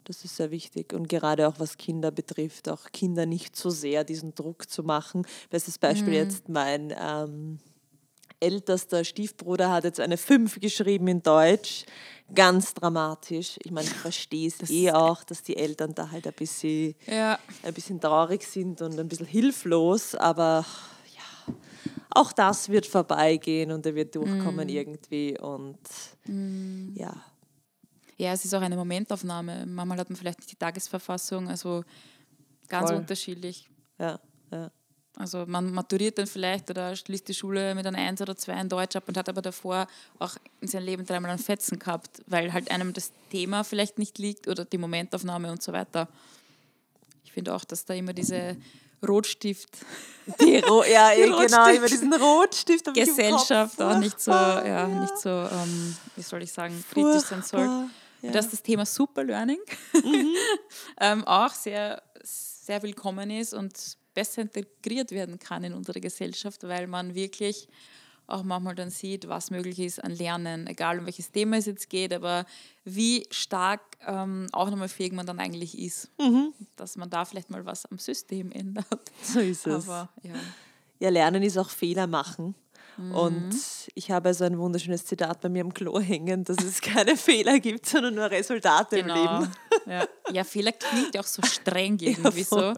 Das 0.06 0.26
ist 0.26 0.36
sehr 0.36 0.52
wichtig. 0.52 0.94
Und 0.94 1.08
gerade 1.08 1.48
auch 1.48 1.60
was 1.60 1.78
Kinder 1.78 2.12
betrifft, 2.12 2.68
auch 2.70 2.92
Kinder 2.92 3.26
nicht 3.26 3.56
so 3.56 3.70
sehr 3.70 4.04
diesen 4.04 4.36
Druck 4.36 4.70
zu 4.70 4.84
machen. 4.84 5.26
Bestes 5.50 5.78
Beispiel 5.78 6.14
jetzt 6.14 6.50
mein 6.50 6.94
ähm, 7.00 7.60
ältester 8.40 9.06
Stiefbruder 9.06 9.72
hat 9.72 9.86
jetzt 9.86 10.00
eine 10.02 10.18
5 10.18 10.60
geschrieben 10.60 11.08
in 11.08 11.22
Deutsch. 11.24 11.86
Ganz 12.36 12.74
dramatisch. 12.74 13.58
Ich 13.64 13.72
meine, 13.72 13.88
ich 13.88 13.94
verstehe 13.94 14.48
es 14.50 14.70
eh 14.70 14.92
auch, 14.92 15.24
dass 15.24 15.44
die 15.44 15.56
Eltern 15.56 15.94
da 15.96 16.10
halt 16.12 16.28
ein 16.28 16.34
bisschen, 16.34 16.96
Ja. 17.06 17.40
ein 17.64 17.74
bisschen 17.74 18.02
traurig 18.02 18.44
sind 18.44 18.82
und 18.82 19.00
ein 19.00 19.08
bisschen 19.08 19.26
hilflos, 19.28 20.16
aber 20.16 20.66
ja, 21.16 21.54
auch 22.10 22.32
das 22.34 22.70
wird 22.70 22.86
vorbeigehen 22.86 23.72
und 23.72 23.86
er 23.86 23.96
wird 23.96 24.16
durchkommen 24.16 24.68
irgendwie 24.70 25.38
und 25.40 25.78
ja. 26.96 27.14
Ja, 28.18 28.34
es 28.34 28.46
ist 28.46 28.54
auch 28.54 28.62
eine 28.62 28.76
Momentaufnahme. 28.76 29.66
Manchmal 29.66 29.98
hat 30.00 30.10
man 30.10 30.18
vielleicht 30.18 30.40
nicht 30.40 30.52
die 30.52 30.56
Tagesverfassung, 30.56 31.50
also 31.50 31.84
ganz 32.68 32.90
Voll. 32.90 33.00
unterschiedlich. 33.00 33.70
Ja, 34.00 34.20
ja. 34.52 34.72
Also 35.16 35.46
man 35.46 35.72
maturiert 35.72 36.18
dann 36.18 36.26
vielleicht 36.26 36.72
oder 36.72 36.96
schließt 36.96 37.28
die 37.28 37.36
Schule 37.36 37.76
mit 37.76 37.86
einer 37.86 38.00
Eins 38.00 38.20
oder 38.20 38.36
zwei 38.36 38.60
in 38.60 38.68
Deutsch 38.68 38.96
ab 38.96 39.04
und 39.08 39.16
hat 39.16 39.30
aber 39.30 39.44
davor 39.44 39.88
auch 40.18 40.36
in 40.60 40.68
seinem 40.68 40.86
Leben 40.86 41.06
dreimal 41.06 41.30
einen 41.30 41.40
Fetzen 41.40 41.78
gehabt, 41.78 42.24
weil 42.26 42.52
halt 42.52 42.72
einem 42.72 42.94
das 42.94 43.12
Thema 43.30 43.64
vielleicht 43.64 44.00
nicht 44.00 44.18
liegt 44.18 44.48
oder 44.48 44.66
die 44.66 44.80
Momentaufnahme 44.80 45.52
und 45.52 45.62
so 45.62 45.72
weiter. 45.72 46.08
Ich 47.26 47.32
finde 47.32 47.54
auch, 47.54 47.64
dass 47.64 47.86
da 47.86 47.94
immer 47.94 48.14
diese 48.14 48.58
Rotstift 49.08 49.70
Die 50.42 50.58
Ro 50.60 50.84
ja, 50.84 51.12
Die 51.16 51.22
eh, 51.22 51.26
genau, 51.26 51.38
Rotstift. 51.42 51.78
über 51.78 51.88
diesen 51.88 52.14
Rotstift 52.14 52.94
Gesellschaft 52.94 53.82
auch 53.82 53.98
nicht 53.98 54.20
so, 54.20 54.32
ja, 54.32 54.88
nicht 54.88 55.18
so, 55.18 55.30
ähm, 55.30 55.96
wie 56.16 56.22
soll 56.22 56.42
ich 56.42 56.52
sagen, 56.52 56.84
kritisch 56.92 57.24
sein 57.24 57.44
soll. 57.44 57.90
Furchtbar. 58.24 58.42
dass 58.42 58.52
das 58.52 58.64
Thema 58.64 58.86
Super 58.86 59.24
Learning 59.24 59.60
ähm, 61.02 61.24
auch 61.26 61.54
sehr, 61.54 62.02
sehr 62.24 62.82
willkommen 62.82 63.30
ist 63.30 63.54
und 63.54 63.98
besser 64.14 64.44
integriert 64.44 65.12
werden 65.12 65.40
kann 65.40 65.64
in 65.64 65.74
unsere 65.74 66.00
Gesellschaft, 66.00 66.64
weil 66.64 66.88
man 66.88 67.16
wirklich 67.16 67.68
auch 68.26 68.44
manchmal 68.44 68.76
dann 68.76 68.90
sieht, 68.90 69.28
was 69.28 69.52
möglich 69.52 69.80
ist 69.80 70.02
an 70.02 70.12
Lernen, 70.14 70.68
egal 70.68 71.00
um 71.00 71.06
welches 71.06 71.32
Thema 71.32 71.58
es 71.58 71.66
jetzt 71.66 71.90
geht, 71.90 72.14
aber 72.14 72.46
wie 72.86 73.28
stark 73.30 73.82
ähm, 74.08 74.48
auch 74.54 74.70
nochmal 74.70 74.88
fähig 74.88 75.12
man 75.12 75.26
dann 75.26 75.40
eigentlich 75.42 75.78
ist, 75.78 76.10
dass 76.78 76.96
man 76.96 77.10
da 77.10 77.26
vielleicht 77.26 77.50
mal 77.50 77.66
was 77.66 77.86
am 77.88 77.98
System 77.98 78.52
ändert. 78.54 79.12
So 79.22 79.42
ist 79.42 79.68
es. 79.68 79.90
Aber 79.90 80.10
ja, 80.24 80.36
Ja, 81.00 81.10
Lernen 81.10 81.44
ist 81.44 81.58
auch 81.58 81.70
Fehler 81.70 82.08
machen. 82.08 82.56
Mhm. 82.98 83.16
Und 83.16 83.56
ich 83.96 84.12
habe 84.12 84.34
so 84.34 84.44
ein 84.44 84.58
wunderschönes 84.60 85.06
Zitat 85.06 85.42
bei 85.42 85.50
mir 85.50 85.62
im 85.62 85.74
Klo 85.74 86.00
hängen, 86.00 86.44
dass 86.44 86.58
es 86.64 86.82
keine 86.82 87.18
Fehler 87.18 87.60
gibt, 87.60 87.86
sondern 87.86 88.16
nur 88.16 88.30
Resultate 88.30 88.98
im 89.00 89.08
genau. 89.08 89.40
Leben. 89.40 89.52
Ja. 89.86 90.08
ja, 90.32 90.44
Fehler 90.44 90.72
klingt 90.72 91.14
ja 91.16 91.22
auch 91.22 91.26
so 91.26 91.42
streng 91.44 91.98
irgendwie 92.02 92.44
so. 92.44 92.58
voll. 92.58 92.76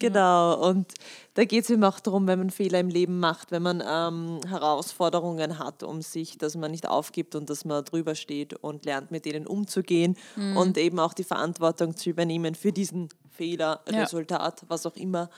Genau, 0.00 0.68
und 0.68 0.92
da 1.34 1.44
geht 1.44 1.64
es 1.64 1.70
eben 1.70 1.84
auch 1.84 2.00
darum, 2.00 2.26
wenn 2.26 2.38
man 2.40 2.50
Fehler 2.50 2.80
im 2.80 2.88
Leben 2.88 3.20
macht, 3.20 3.52
wenn 3.52 3.62
man 3.62 3.82
ähm, 3.86 4.40
Herausforderungen 4.48 5.58
hat 5.58 5.82
um 5.84 6.02
sich, 6.02 6.36
dass 6.36 6.56
man 6.56 6.72
nicht 6.72 6.88
aufgibt 6.88 7.34
und 7.36 7.48
dass 7.48 7.64
man 7.64 7.84
drüber 7.84 8.14
steht 8.16 8.54
und 8.54 8.84
lernt, 8.84 9.12
mit 9.12 9.24
denen 9.24 9.46
umzugehen 9.46 10.16
Mhm. 10.36 10.56
und 10.56 10.78
eben 10.78 10.98
auch 10.98 11.14
die 11.14 11.24
Verantwortung 11.24 11.96
zu 11.96 12.10
übernehmen 12.10 12.54
für 12.56 12.72
diesen 12.72 13.08
Fehler, 13.30 13.80
Ja. 13.88 14.02
Resultat, 14.02 14.64
was 14.68 14.84
auch 14.84 14.96
immer, 14.96 15.30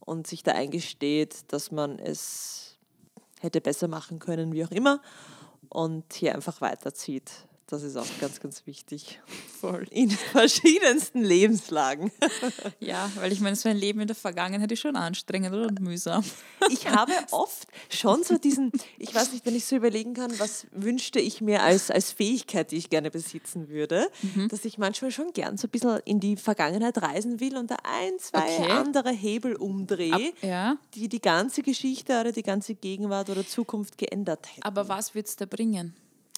und 0.00 0.26
sich 0.26 0.42
da 0.42 0.52
eingesteht, 0.52 1.50
dass 1.52 1.72
man 1.72 1.98
es 1.98 2.63
hätte 3.44 3.60
besser 3.60 3.86
machen 3.88 4.18
können, 4.18 4.52
wie 4.52 4.64
auch 4.64 4.70
immer, 4.70 5.00
und 5.68 6.12
hier 6.12 6.34
einfach 6.34 6.60
weiterzieht. 6.60 7.30
Das 7.66 7.82
ist 7.82 7.96
auch 7.96 8.06
ganz, 8.20 8.40
ganz 8.40 8.66
wichtig. 8.66 9.20
Voll. 9.60 9.86
In 9.90 10.10
verschiedensten 10.10 11.22
Lebenslagen. 11.22 12.12
Ja, 12.80 13.10
weil 13.16 13.32
ich 13.32 13.40
meine, 13.40 13.56
so 13.56 13.68
ein 13.68 13.76
Leben 13.76 14.00
in 14.00 14.06
der 14.06 14.16
Vergangenheit 14.16 14.70
ist 14.70 14.80
schon 14.80 14.96
anstrengend 14.96 15.54
und 15.54 15.80
mühsam. 15.80 16.22
Ich 16.70 16.88
habe 16.90 17.12
oft 17.30 17.66
schon 17.88 18.22
so 18.22 18.36
diesen, 18.36 18.70
ich 18.98 19.14
weiß 19.14 19.32
nicht, 19.32 19.46
wenn 19.46 19.54
ich 19.56 19.64
so 19.64 19.76
überlegen 19.76 20.12
kann, 20.12 20.38
was 20.38 20.66
wünschte 20.72 21.18
ich 21.20 21.40
mir 21.40 21.62
als, 21.62 21.90
als 21.90 22.12
Fähigkeit, 22.12 22.70
die 22.72 22.76
ich 22.76 22.90
gerne 22.90 23.10
besitzen 23.10 23.68
würde, 23.68 24.08
Mhm. 24.22 24.48
dass 24.48 24.64
ich 24.66 24.76
manchmal 24.78 25.10
schon 25.10 25.32
gern 25.32 25.56
so 25.56 25.66
ein 25.66 25.70
bisschen 25.70 25.98
in 26.04 26.20
die 26.20 26.36
Vergangenheit 26.36 27.00
reisen 27.00 27.40
will 27.40 27.56
und 27.56 27.70
da 27.70 27.76
ein, 27.84 28.18
zwei 28.18 28.40
Okay. 28.44 28.70
andere 28.70 29.10
Hebel 29.10 29.56
umdrehe, 29.56 30.32
Ja, 30.42 30.76
die 30.94 31.08
die 31.08 31.20
ganze 31.20 31.62
Geschichte 31.62 32.20
oder 32.20 32.32
die 32.32 32.42
ganze 32.42 32.74
Gegenwart 32.74 33.30
oder 33.30 33.46
Zukunft 33.46 33.96
geändert 33.96 34.46
hätten. 34.50 34.62
aber 34.62 34.88
was 34.88 35.14
wird 35.14 35.26
es 35.28 35.36
da 35.36 35.46
bringen? 35.46 35.94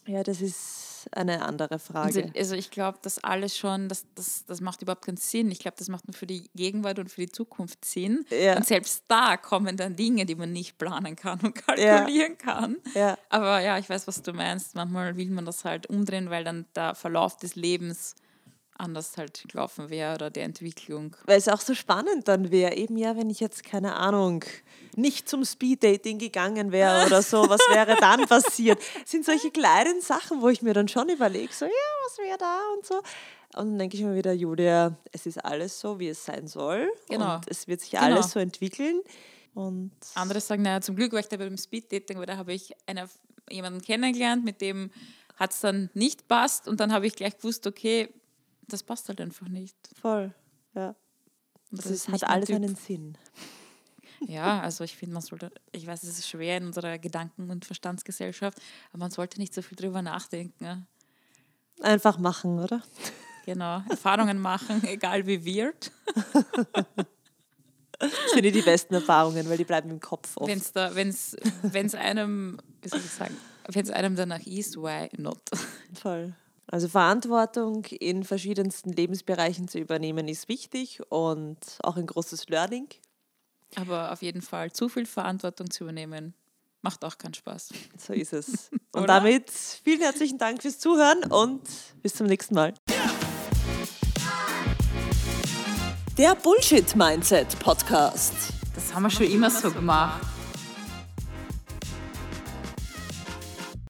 Ja, 0.07 0.23
das 0.23 0.41
ist 0.41 0.86
eine 1.13 1.43
andere 1.45 1.75
Also, 1.75 1.93
Frage. 1.93 2.33
also 2.37 2.55
ich 2.55 2.71
glaube, 2.71 2.99
das 3.03 3.23
alles 3.23 3.57
schon, 3.57 3.89
das, 3.89 4.05
das, 4.15 4.45
das 4.47 4.61
macht 4.61 4.83
überhaupt 4.83 5.05
keinen 5.05 5.17
Sinn. 5.17 5.51
Ich 5.51 5.59
glaube, 5.61 5.77
das 5.79 5.89
macht 5.89 6.07
nur 6.07 6.15
für 6.15 6.27
die 6.27 6.49
Gegenwart 6.55 6.99
und 6.99 7.11
für 7.11 7.23
die 7.23 7.31
Zukunft 7.33 7.85
Sinn. 7.85 8.25
Ja. 8.31 8.57
Und 8.57 8.67
selbst 8.67 9.05
da 9.09 9.37
kommen 9.37 9.77
dann 9.77 9.97
Dinge, 9.97 10.27
die 10.27 10.35
man 10.35 10.53
nicht 10.53 10.79
planen 10.79 11.17
kann 11.17 11.41
und 11.41 11.55
kalkulieren 11.67 12.39
kann. 12.39 12.77
Ja. 12.95 13.17
Aber 13.29 13.61
ja, 13.61 13.79
ich 13.79 13.89
weiß, 13.89 14.07
was 14.07 14.23
du 14.23 14.33
meinst. 14.33 14.75
Manchmal 14.75 15.17
will 15.17 15.31
man 15.31 15.45
das 15.45 15.65
halt 15.65 15.87
umdrehen, 15.89 16.31
weil 16.31 16.45
dann 16.45 16.67
der 16.75 16.95
Verlauf 16.95 17.37
des 17.37 17.55
Lebens 17.57 18.15
anders 18.79 19.17
halt 19.17 19.45
gelaufen 19.49 19.91
wäre 19.91 20.15
oder 20.15 20.31
der 20.31 20.45
Entwicklung. 20.45 21.17
Weil 21.25 21.39
es 21.39 21.49
auch 21.49 21.61
so 21.61 21.75
spannend 21.75 22.29
dann 22.29 22.51
wäre, 22.51 22.75
eben 22.75 22.97
ja, 22.97 23.17
wenn 23.17 23.31
ich 23.31 23.41
jetzt, 23.41 23.65
keine 23.65 23.95
Ahnung, 23.97 24.45
nicht 24.95 25.29
zum 25.29 25.45
Speeddating 25.45 26.19
gegangen 26.19 26.73
wäre 26.73 27.05
oder 27.07 27.23
so, 27.23 27.49
was 27.49 27.61
wäre 27.73 27.97
dann 28.01 28.27
passiert? 28.27 28.81
Sind 29.05 29.25
solche 29.25 29.51
kleinen 29.51 30.01
Sachen, 30.01 30.43
wo 30.43 30.49
ich 30.49 30.63
mir 30.63 30.75
dann 30.75 30.89
schon 30.89 31.09
überlege, 31.09 31.53
so, 31.53 31.65
ja, 31.65 31.71
was 32.07 32.19
wäre 32.19 32.39
da 32.39 32.61
und 32.77 32.85
so. 32.85 32.97
Und 33.57 33.71
dann 33.71 33.79
denke 33.79 33.97
ich 33.97 34.03
mir 34.03 34.15
wieder, 34.15 34.33
Julia, 34.33 34.97
es 35.13 35.27
ist 35.27 35.43
alles 35.45 35.79
so, 35.81 35.99
wie 35.99 36.09
es 36.09 36.25
sein 36.25 36.47
soll. 36.47 36.91
Genau. 37.09 37.37
Und 37.37 37.49
es 37.49 37.67
wird 37.69 37.81
sich 37.81 37.91
Genau. 37.93 38.03
alles 38.05 38.31
so 38.33 38.39
entwickeln. 38.39 39.01
Und 39.55 39.93
Andere 40.15 40.41
sagen, 40.41 40.63
naja, 40.63 40.83
zum 40.83 40.97
Glück 40.97 41.13
war 41.13 41.21
ich 41.21 41.29
da 41.29 41.37
beim 41.39 41.57
Speeddating, 41.57 42.19
weil 42.19 42.27
da 42.27 42.37
habe 42.37 42.53
ich 42.53 42.75
eine, 42.87 43.09
jemanden 43.51 43.81
kennengelernt, 43.81 44.45
mit 44.45 44.61
dem 44.61 44.91
hat 45.37 45.53
es 45.53 45.61
dann 45.61 45.89
nicht 45.95 46.29
passt 46.29 46.69
und 46.69 46.81
dann 46.81 46.93
habe 46.93 47.07
ich 47.07 47.15
gleich 47.15 47.37
gewusst, 47.39 47.67
okay, 47.67 48.09
das 48.69 48.83
passt 48.83 49.09
halt 49.09 49.21
einfach 49.21 49.49
nicht. 49.49 49.77
voll, 50.01 50.35
ja. 50.75 50.95
Und 51.71 51.79
Das, 51.79 51.85
das 51.87 51.93
ist, 51.93 52.09
hat 52.09 52.25
alles 52.25 52.47
Typ. 52.47 52.57
einen 52.57 52.75
Sinn. 52.77 53.17
Ja, 54.27 54.61
also 54.63 54.83
ich 54.83 54.97
finde, 54.97 55.13
man 55.13 55.23
sollte, 55.23 55.51
ich 55.73 55.87
weiß, 55.87 56.03
es 56.03 56.19
ist 56.19 56.27
schwer 56.27 56.57
in 56.57 56.65
unserer 56.65 56.99
Gedanken- 56.99 57.51
und 57.51 57.67
Verstandsgesellschaft, 57.67 58.59
aber 58.89 59.01
man 59.01 59.11
sollte 59.11 59.39
nicht 59.39 59.53
so 59.53 59.61
viel 59.61 59.77
drüber 59.77 60.01
nachdenken. 60.01 60.87
Einfach 61.83 62.19
machen, 62.19 62.59
oder? 62.59 62.83
Genau, 63.45 63.83
Erfahrungen 63.91 64.39
machen, 64.39 64.83
egal 64.89 65.27
wie 65.27 65.45
weird. 65.45 65.93
Das 67.99 68.11
ich 68.37 68.53
die 68.53 68.63
besten 68.63 68.95
Erfahrungen, 68.95 69.47
weil 69.51 69.59
die 69.59 69.65
bleiben 69.65 69.91
im 69.91 70.01
Kopf 70.01 70.37
oft. 70.39 70.49
Wenn 70.49 70.59
es 70.59 70.73
da, 70.73 70.95
wenn's, 70.95 71.37
wenn's 71.63 71.95
einem, 71.95 72.59
wie 72.81 72.89
soll 72.89 73.01
ich 73.01 73.11
sagen, 73.11 73.37
wenn 73.69 73.85
es 73.85 73.91
einem 73.91 74.17
danach 74.17 74.47
ist, 74.47 74.77
why 74.77 75.11
not? 75.19 75.43
Voll. 75.93 76.35
Also 76.69 76.89
Verantwortung 76.89 77.85
in 77.85 78.25
verschiedensten 78.25 78.91
Lebensbereichen 78.91 79.69
zu 79.69 79.79
übernehmen 79.79 80.27
ist 80.27 80.49
wichtig 80.49 81.01
und 81.11 81.59
auch 81.83 81.97
ein 81.97 82.07
großes 82.07 82.49
Learning. 82.49 82.89
Aber 83.77 84.13
auf 84.13 84.23
jeden 84.23 84.43
Fall 84.43 84.73
zu 84.73 84.89
viel 84.89 85.07
Verantwortung 85.07 85.71
zu 85.71 85.85
übernehmen, 85.85 86.35
macht 86.83 87.05
auch 87.05 87.19
keinen 87.19 87.35
Spaß. 87.35 87.71
So 87.99 88.13
ist 88.13 88.33
es. 88.33 88.71
Und 88.93 89.09
damit 89.09 89.51
vielen 89.51 90.01
herzlichen 90.01 90.39
Dank 90.39 90.63
fürs 90.63 90.79
Zuhören 90.79 91.25
und 91.25 91.61
bis 92.01 92.15
zum 92.15 92.29
nächsten 92.29 92.55
Mal. 92.55 92.73
Der 96.17 96.35
Bullshit 96.35 96.97
Mindset 96.97 97.59
Podcast. 97.59 98.33
Das 98.75 98.95
haben 98.95 99.03
wir 99.03 99.11
schon 99.11 99.27
immer 99.27 99.51
so 99.51 99.71
gemacht. 99.71 100.23